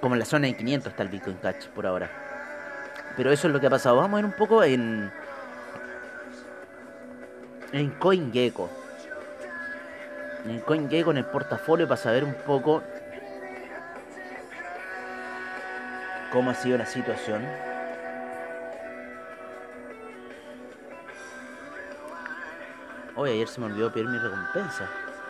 como 0.00 0.14
en 0.14 0.18
la 0.18 0.26
zona 0.26 0.46
de 0.46 0.56
500 0.56 0.90
está 0.90 1.02
el 1.02 1.08
Bitcoin 1.08 1.36
Cash 1.36 1.68
por 1.68 1.86
ahora. 1.86 2.10
Pero 3.16 3.30
eso 3.30 3.46
es 3.46 3.52
lo 3.52 3.60
que 3.60 3.66
ha 3.66 3.70
pasado. 3.70 3.96
Vamos 3.96 4.12
a 4.12 4.16
ver 4.16 4.24
un 4.24 4.32
poco 4.32 4.62
en. 4.62 5.10
En 7.72 7.90
CoinGecko. 7.90 8.70
En 10.46 10.60
CoinGecko 10.60 11.10
en 11.10 11.18
el 11.18 11.24
portafolio 11.24 11.88
para 11.88 11.96
saber 11.96 12.24
un 12.24 12.34
poco 12.34 12.82
cómo 16.30 16.50
ha 16.50 16.54
sido 16.54 16.78
la 16.78 16.86
situación. 16.86 17.42
Hoy 23.16 23.30
ayer 23.30 23.46
se 23.46 23.60
me 23.60 23.66
olvidó 23.66 23.92
pedir 23.92 24.08
mi 24.08 24.18
recompensa. 24.18 24.88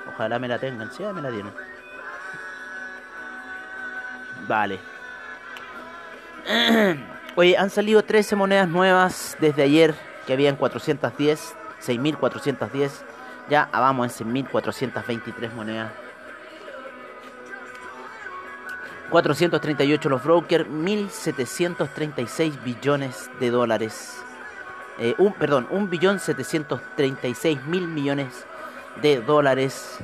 Ojalá 0.09 0.39
me 0.39 0.49
la 0.49 0.59
tengan. 0.59 0.91
Sí, 0.91 1.03
me 1.03 1.21
la 1.21 1.31
tienen. 1.31 1.53
Vale. 4.47 4.79
Oye, 7.37 7.57
han 7.57 7.71
salido 7.71 8.03
13 8.03 8.37
monedas 8.37 8.69
nuevas 8.69 9.37
desde 9.41 9.63
ayer 9.63 9.95
que 10.27 10.33
habían 10.33 10.57
410, 10.57 11.55
6410. 11.81 13.05
Ya 13.49 13.69
vamos 13.73 14.07
en 14.07 14.11
6423 14.11 15.53
monedas. 15.55 15.93
438 19.11 20.09
los 20.09 20.25
brokers, 20.25 20.69
1.736 20.69 22.63
billones 22.65 23.31
de 23.39 23.51
dólares. 23.51 24.19
Eh, 24.99 25.15
un, 25.19 25.33
perdón, 25.35 25.69
1.736 25.71 27.65
mil 27.65 27.87
millones 27.87 28.47
de 29.03 29.21
dólares 29.21 29.99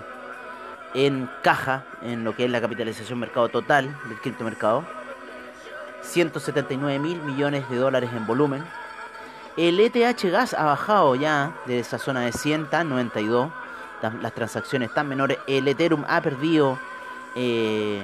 en 0.95 1.31
caja, 1.43 1.85
en 2.03 2.25
lo 2.25 2.35
que 2.35 2.45
es 2.45 2.51
la 2.51 2.61
capitalización 2.61 3.19
mercado 3.19 3.49
total 3.49 3.97
del 4.09 4.19
criptomercado. 4.21 4.85
179 6.03 6.99
mil 6.99 7.21
millones 7.23 7.69
de 7.69 7.77
dólares 7.77 8.11
en 8.15 8.27
volumen. 8.27 8.65
El 9.57 9.79
ETH 9.81 10.25
Gas 10.31 10.55
ha 10.55 10.65
bajado 10.65 11.15
ya 11.15 11.53
de 11.67 11.81
esa 11.81 11.99
zona 11.99 12.21
de 12.23 12.33
100 12.33 12.69
a 12.73 12.85
92. 12.85 13.51
Las 14.23 14.33
transacciones 14.33 14.89
están 14.89 15.09
menores. 15.09 15.39
El 15.47 15.69
Ethereum 15.69 16.05
ha 16.09 16.23
perdido, 16.23 16.79
eh, 17.35 18.03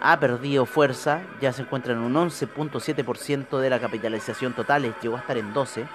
ha 0.00 0.20
perdido 0.20 0.66
fuerza. 0.66 1.22
Ya 1.40 1.52
se 1.52 1.62
encuentra 1.62 1.94
en 1.94 2.00
un 2.00 2.14
11.7% 2.14 3.58
de 3.58 3.70
la 3.70 3.80
capitalización 3.80 4.52
total. 4.52 4.94
Llegó 5.00 5.16
a 5.16 5.20
estar 5.20 5.38
en 5.38 5.54
12. 5.54 5.86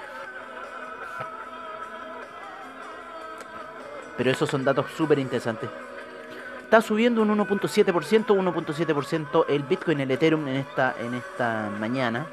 Pero 4.18 4.32
esos 4.32 4.50
son 4.50 4.66
datos 4.66 4.88
súper 4.98 5.20
interesantes. 5.20 5.70
Está 6.70 6.84
subiendo 6.84 7.24
un 7.24 7.36
1.7%, 7.36 8.28
1.7% 8.28 9.46
el 9.50 9.64
Bitcoin, 9.64 10.02
el 10.02 10.12
Ethereum 10.12 10.48
en 10.50 10.58
esta, 10.58 10.94
en 11.00 11.16
esta 11.16 11.68
mañana. 11.80 12.28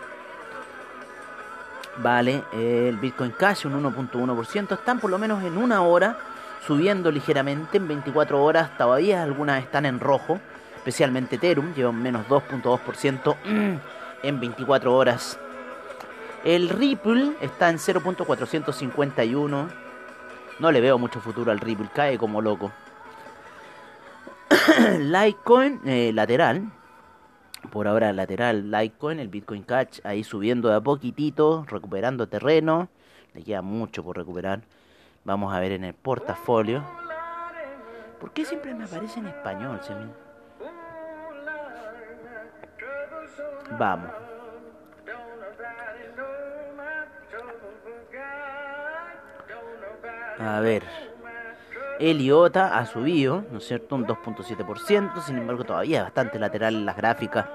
Vale, 1.97 2.43
el 2.53 2.99
Bitcoin 2.99 3.31
Cash 3.31 3.65
un 3.67 3.83
1.1%. 3.83 4.73
Están 4.75 5.01
por 5.01 5.11
lo 5.11 5.17
menos 5.17 5.43
en 5.43 5.57
una 5.57 5.81
hora 5.81 6.19
subiendo 6.67 7.11
ligeramente. 7.11 7.79
En 7.79 7.89
24 7.89 8.45
horas 8.45 8.77
todavía 8.77 9.23
algunas 9.23 9.63
están 9.63 9.87
en 9.87 10.01
rojo. 10.01 10.39
Especialmente 10.77 11.37
Ethereum, 11.37 11.73
lleva 11.73 11.89
un 11.89 12.03
menos 12.03 12.27
2.2% 12.29 13.37
en 14.23 14.39
24 14.41 14.95
horas. 14.95 15.39
El 16.45 16.69
Ripple 16.69 17.39
está 17.41 17.71
en 17.71 17.79
0.451. 17.79 19.69
No 20.59 20.71
le 20.71 20.81
veo 20.83 20.99
mucho 20.99 21.21
futuro 21.21 21.51
al 21.51 21.59
Ripple, 21.59 21.89
cae 21.95 22.19
como 22.19 22.43
loco. 22.43 22.71
Litecoin 24.99 25.81
eh, 25.85 26.13
lateral. 26.13 26.73
Por 27.71 27.89
ahora 27.89 28.13
lateral 28.13 28.71
Litecoin, 28.71 29.19
el 29.19 29.29
Bitcoin 29.29 29.63
Cash 29.63 30.01
ahí 30.05 30.25
subiendo 30.25 30.69
de 30.69 30.77
a 30.77 30.81
poquitito, 30.81 31.65
recuperando 31.69 32.29
terreno. 32.29 32.89
Le 33.35 33.43
queda 33.43 33.63
mucho 33.63 34.03
por 34.03 34.17
recuperar. 34.17 34.63
Vamos 35.25 35.55
a 35.55 35.61
ver 35.61 35.73
en 35.73 35.85
el 35.85 35.95
portafolio. 35.95 36.85
¿Por 38.21 38.33
qué 38.33 38.45
siempre 38.45 38.75
me 38.75 38.85
aparece 38.85 39.21
en 39.21 39.27
español? 39.27 39.81
Vamos. 43.79 44.11
A 50.39 50.61
ver. 50.61 50.83
El 51.99 52.21
IOTA 52.21 52.79
ha 52.79 52.85
subido, 52.85 53.45
¿no 53.51 53.59
es 53.59 53.67
cierto? 53.67 53.95
Un 53.95 54.07
2.7%, 54.07 55.23
sin 55.23 55.39
embargo 55.39 55.65
todavía 55.65 55.99
es 55.99 56.05
bastante 56.05 56.39
lateral 56.39 56.75
en 56.75 56.85
las 56.85 56.97
gráficas. 56.97 57.47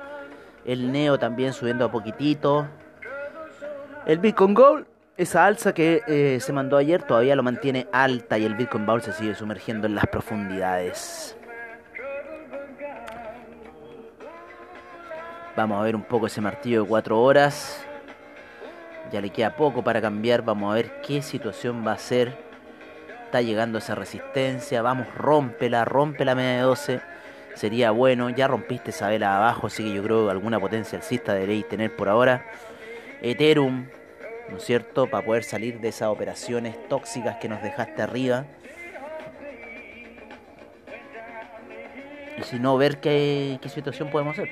El 0.65 0.91
NEO 0.91 1.19
también 1.19 1.53
subiendo 1.53 1.85
a 1.85 1.91
poquitito. 1.91 2.67
El 4.05 4.17
Bitcoin 4.17 4.55
Gold, 4.55 4.87
esa 5.15 5.45
alza 5.45 5.73
que 5.73 6.01
eh, 6.07 6.39
se 6.41 6.53
mandó 6.53 6.77
ayer, 6.77 7.03
todavía 7.03 7.35
lo 7.35 7.43
mantiene 7.43 7.87
alta 7.91 8.39
y 8.39 8.45
el 8.45 8.55
Bitcoin 8.55 8.85
Gold 8.85 9.03
se 9.03 9.13
sigue 9.13 9.35
sumergiendo 9.35 9.85
en 9.85 9.93
las 9.93 10.07
profundidades. 10.07 11.37
Vamos 15.55 15.79
a 15.79 15.83
ver 15.83 15.95
un 15.95 16.03
poco 16.03 16.25
ese 16.25 16.41
martillo 16.41 16.83
de 16.83 16.89
4 16.89 17.21
horas. 17.21 17.85
Ya 19.11 19.21
le 19.21 19.29
queda 19.29 19.55
poco 19.55 19.83
para 19.83 20.01
cambiar. 20.01 20.41
Vamos 20.41 20.71
a 20.71 20.75
ver 20.75 21.01
qué 21.01 21.21
situación 21.21 21.85
va 21.85 21.91
a 21.91 21.97
ser 21.97 22.50
está 23.31 23.41
llegando 23.41 23.77
esa 23.77 23.95
resistencia, 23.95 24.81
vamos, 24.81 25.07
rómpela, 25.15 25.85
rompe 25.85 26.25
la 26.25 26.35
media 26.35 26.55
de 26.55 26.61
12, 26.63 27.01
sería 27.55 27.91
bueno, 27.91 28.29
ya 28.29 28.45
rompiste 28.45 28.89
esa 28.89 29.07
vela 29.07 29.37
abajo, 29.37 29.67
así 29.67 29.85
que 29.85 29.93
yo 29.93 30.03
creo 30.03 30.25
que 30.25 30.31
alguna 30.31 30.59
potencia 30.59 30.97
alcista 30.97 31.33
deberéis 31.33 31.65
tener 31.69 31.95
por 31.95 32.09
ahora. 32.09 32.45
Ethereum, 33.21 33.87
¿no 34.49 34.57
es 34.57 34.65
cierto?, 34.65 35.09
para 35.09 35.25
poder 35.25 35.45
salir 35.45 35.79
de 35.79 35.87
esas 35.87 36.09
operaciones 36.09 36.75
tóxicas 36.89 37.37
que 37.37 37.47
nos 37.47 37.63
dejaste 37.63 38.01
arriba. 38.01 38.47
Y 42.37 42.43
si 42.43 42.59
no, 42.59 42.75
ver 42.75 42.99
qué, 42.99 43.61
situación 43.73 44.09
podemos 44.09 44.37
hacer. 44.37 44.49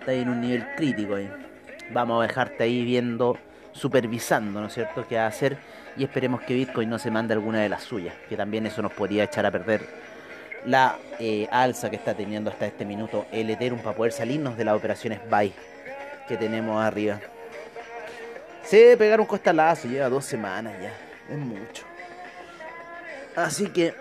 Está 0.00 0.10
ahí 0.10 0.22
en 0.22 0.30
un 0.30 0.40
nivel 0.40 0.66
crítico 0.74 1.14
ahí. 1.14 1.30
Vamos 1.92 2.18
a 2.18 2.26
dejarte 2.26 2.64
ahí 2.64 2.84
viendo, 2.84 3.38
supervisando, 3.70 4.60
¿no 4.60 4.66
es 4.66 4.74
cierto?, 4.74 5.06
qué 5.08 5.14
va 5.14 5.26
a 5.26 5.28
hacer 5.28 5.58
y 5.96 6.04
esperemos 6.04 6.42
que 6.42 6.54
Bitcoin 6.54 6.88
no 6.88 6.98
se 6.98 7.10
mande 7.10 7.34
alguna 7.34 7.60
de 7.60 7.68
las 7.68 7.82
suyas, 7.82 8.14
que 8.28 8.36
también 8.36 8.66
eso 8.66 8.82
nos 8.82 8.92
podría 8.92 9.24
echar 9.24 9.46
a 9.46 9.50
perder 9.50 9.86
la 10.66 10.98
eh, 11.18 11.48
alza 11.50 11.88
que 11.90 11.96
está 11.96 12.14
teniendo 12.14 12.50
hasta 12.50 12.66
este 12.66 12.84
minuto 12.84 13.26
el 13.30 13.48
Ethereum 13.50 13.80
para 13.80 13.96
poder 13.96 14.12
salirnos 14.12 14.56
de 14.56 14.64
las 14.64 14.76
operaciones 14.76 15.20
buy 15.30 15.52
que 16.26 16.36
tenemos 16.36 16.82
arriba. 16.82 17.20
Se 18.64 18.96
pegaron 18.96 19.22
un 19.22 19.28
costalazo, 19.28 19.86
lleva 19.86 20.08
dos 20.08 20.24
semanas 20.24 20.74
ya, 20.80 20.92
es 21.32 21.38
mucho. 21.38 21.84
Así 23.36 23.68
que... 23.68 23.94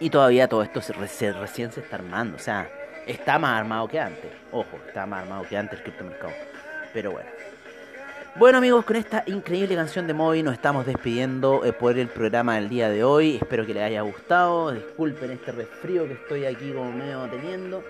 Y 0.00 0.10
todavía 0.10 0.48
todo 0.48 0.62
esto 0.62 0.80
se, 0.80 0.92
recién 0.92 1.72
se 1.72 1.80
está 1.80 1.96
armando, 1.96 2.36
o 2.36 2.38
sea, 2.38 2.68
está 3.06 3.38
más 3.38 3.58
armado 3.58 3.88
que 3.88 4.00
antes. 4.00 4.30
Ojo, 4.50 4.78
está 4.86 5.06
más 5.06 5.22
armado 5.22 5.44
que 5.48 5.56
antes 5.56 5.78
el 5.78 5.84
criptomercado. 5.84 6.32
Pero 6.92 7.12
bueno. 7.12 7.35
Bueno 8.38 8.58
amigos, 8.58 8.84
con 8.84 8.96
esta 8.96 9.24
increíble 9.24 9.74
canción 9.76 10.06
de 10.06 10.12
Moby 10.12 10.42
nos 10.42 10.52
estamos 10.52 10.84
despidiendo 10.84 11.64
eh, 11.64 11.72
por 11.72 11.98
el 11.98 12.08
programa 12.08 12.56
del 12.56 12.68
día 12.68 12.90
de 12.90 13.02
hoy. 13.02 13.36
Espero 13.36 13.64
que 13.64 13.72
les 13.72 13.82
haya 13.82 14.02
gustado. 14.02 14.72
Disculpen 14.72 15.30
este 15.30 15.52
resfrío 15.52 16.06
que 16.06 16.12
estoy 16.12 16.44
aquí 16.44 16.70
como 16.70 16.92
medio 16.92 17.22
teniendo. 17.30 17.82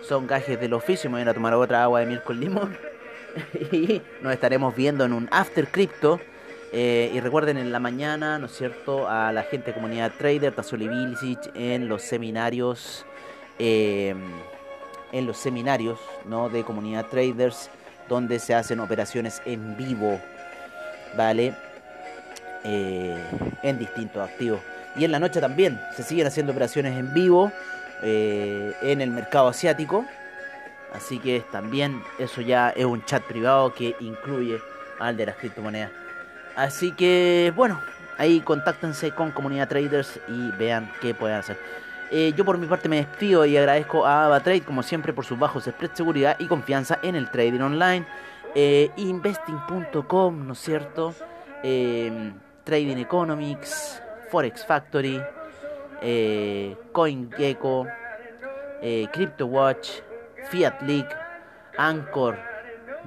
Son 0.00 0.26
gajes 0.26 0.58
del 0.58 0.72
oficio. 0.72 1.10
Me 1.10 1.20
voy 1.20 1.28
a 1.28 1.34
tomar 1.34 1.52
otra 1.52 1.82
agua 1.82 2.00
de 2.00 2.06
miel 2.06 2.22
con 2.22 2.40
limón. 2.40 2.78
y 3.70 4.00
nos 4.22 4.32
estaremos 4.32 4.74
viendo 4.74 5.04
en 5.04 5.12
un 5.12 5.28
After 5.30 5.68
Crypto. 5.68 6.18
Eh, 6.72 7.10
y 7.12 7.20
recuerden 7.20 7.58
en 7.58 7.70
la 7.70 7.78
mañana, 7.78 8.38
¿no 8.38 8.46
es 8.46 8.52
cierto?, 8.52 9.06
a 9.06 9.32
la 9.32 9.42
gente 9.42 9.66
de 9.66 9.74
comunidad 9.74 10.12
trader, 10.16 10.54
Tazoli 10.54 10.88
Vilicic, 10.88 11.50
en 11.54 11.88
los 11.88 12.00
seminarios, 12.00 13.04
eh, 13.58 14.14
en 15.12 15.26
los 15.26 15.36
seminarios, 15.36 15.98
¿no?, 16.24 16.48
de 16.48 16.64
comunidad 16.64 17.06
traders 17.10 17.70
donde 18.08 18.38
se 18.38 18.54
hacen 18.54 18.80
operaciones 18.80 19.42
en 19.44 19.76
vivo, 19.76 20.20
¿vale? 21.16 21.54
Eh, 22.64 23.16
en 23.62 23.78
distintos 23.78 24.28
activos. 24.28 24.60
Y 24.96 25.04
en 25.04 25.12
la 25.12 25.20
noche 25.20 25.40
también 25.40 25.80
se 25.94 26.02
siguen 26.02 26.26
haciendo 26.26 26.52
operaciones 26.52 26.98
en 26.98 27.14
vivo 27.14 27.52
eh, 28.02 28.74
en 28.82 29.00
el 29.00 29.10
mercado 29.10 29.48
asiático. 29.48 30.04
Así 30.92 31.18
que 31.18 31.44
también 31.52 32.02
eso 32.18 32.40
ya 32.40 32.70
es 32.70 32.84
un 32.84 33.04
chat 33.04 33.22
privado 33.22 33.74
que 33.74 33.94
incluye 34.00 34.58
al 34.98 35.16
de 35.16 35.26
las 35.26 35.36
criptomonedas. 35.36 35.90
Así 36.56 36.92
que 36.92 37.52
bueno, 37.54 37.80
ahí 38.16 38.40
contáctense 38.40 39.12
con 39.12 39.30
comunidad 39.30 39.68
traders 39.68 40.18
y 40.28 40.50
vean 40.52 40.90
qué 41.00 41.14
pueden 41.14 41.36
hacer. 41.36 41.58
Eh, 42.10 42.32
yo 42.36 42.44
por 42.44 42.56
mi 42.56 42.66
parte 42.66 42.88
me 42.88 42.96
despido 42.96 43.44
y 43.44 43.56
agradezco 43.56 44.06
a 44.06 44.24
AvaTrade 44.24 44.62
como 44.62 44.82
siempre 44.82 45.12
por 45.12 45.24
sus 45.24 45.38
bajos 45.38 45.64
spread, 45.64 45.92
seguridad 45.92 46.36
y 46.38 46.46
confianza 46.46 46.98
en 47.02 47.14
el 47.14 47.30
trading 47.30 47.60
online. 47.60 48.06
Eh, 48.54 48.90
investing.com, 48.96 50.46
¿no 50.46 50.52
es 50.54 50.58
cierto? 50.58 51.14
Eh, 51.62 52.32
trading 52.64 52.96
Economics, 52.96 54.02
Forex 54.30 54.64
Factory, 54.64 55.22
CoinGecko, 56.92 57.86
CryptoWatch, 58.80 59.88
Fiat 60.50 60.82
League, 60.82 61.08
Anchor, 61.76 62.38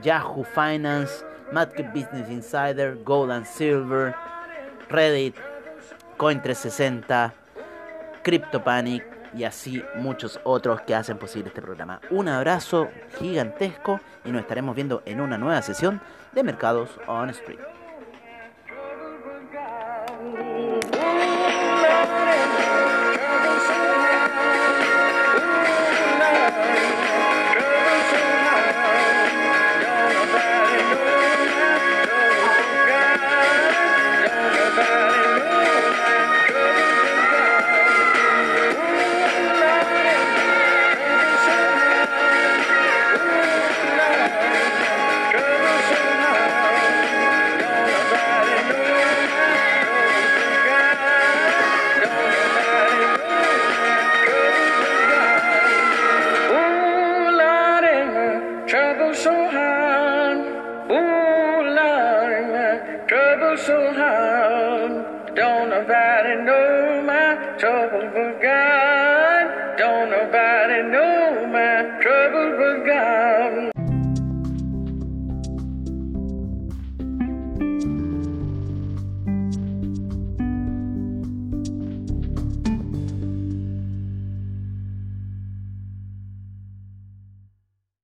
Yahoo 0.03 0.43
Finance, 0.43 1.23
Market 1.51 1.91
Business 1.93 2.29
Insider, 2.29 2.95
Gold 3.03 3.31
and 3.31 3.45
Silver, 3.45 4.15
Reddit, 4.89 5.33
Coin360. 6.17 7.40
CryptoPanic 8.23 9.03
y 9.33 9.43
así 9.43 9.83
muchos 9.95 10.39
otros 10.43 10.81
que 10.81 10.95
hacen 10.95 11.17
posible 11.17 11.49
este 11.49 11.61
programa. 11.61 12.01
Un 12.09 12.27
abrazo 12.27 12.89
gigantesco 13.19 13.99
y 14.25 14.31
nos 14.31 14.41
estaremos 14.41 14.75
viendo 14.75 15.01
en 15.05 15.21
una 15.21 15.37
nueva 15.37 15.61
sesión 15.61 16.01
de 16.33 16.43
Mercados 16.43 16.89
on 17.07 17.29
Street. 17.29 17.59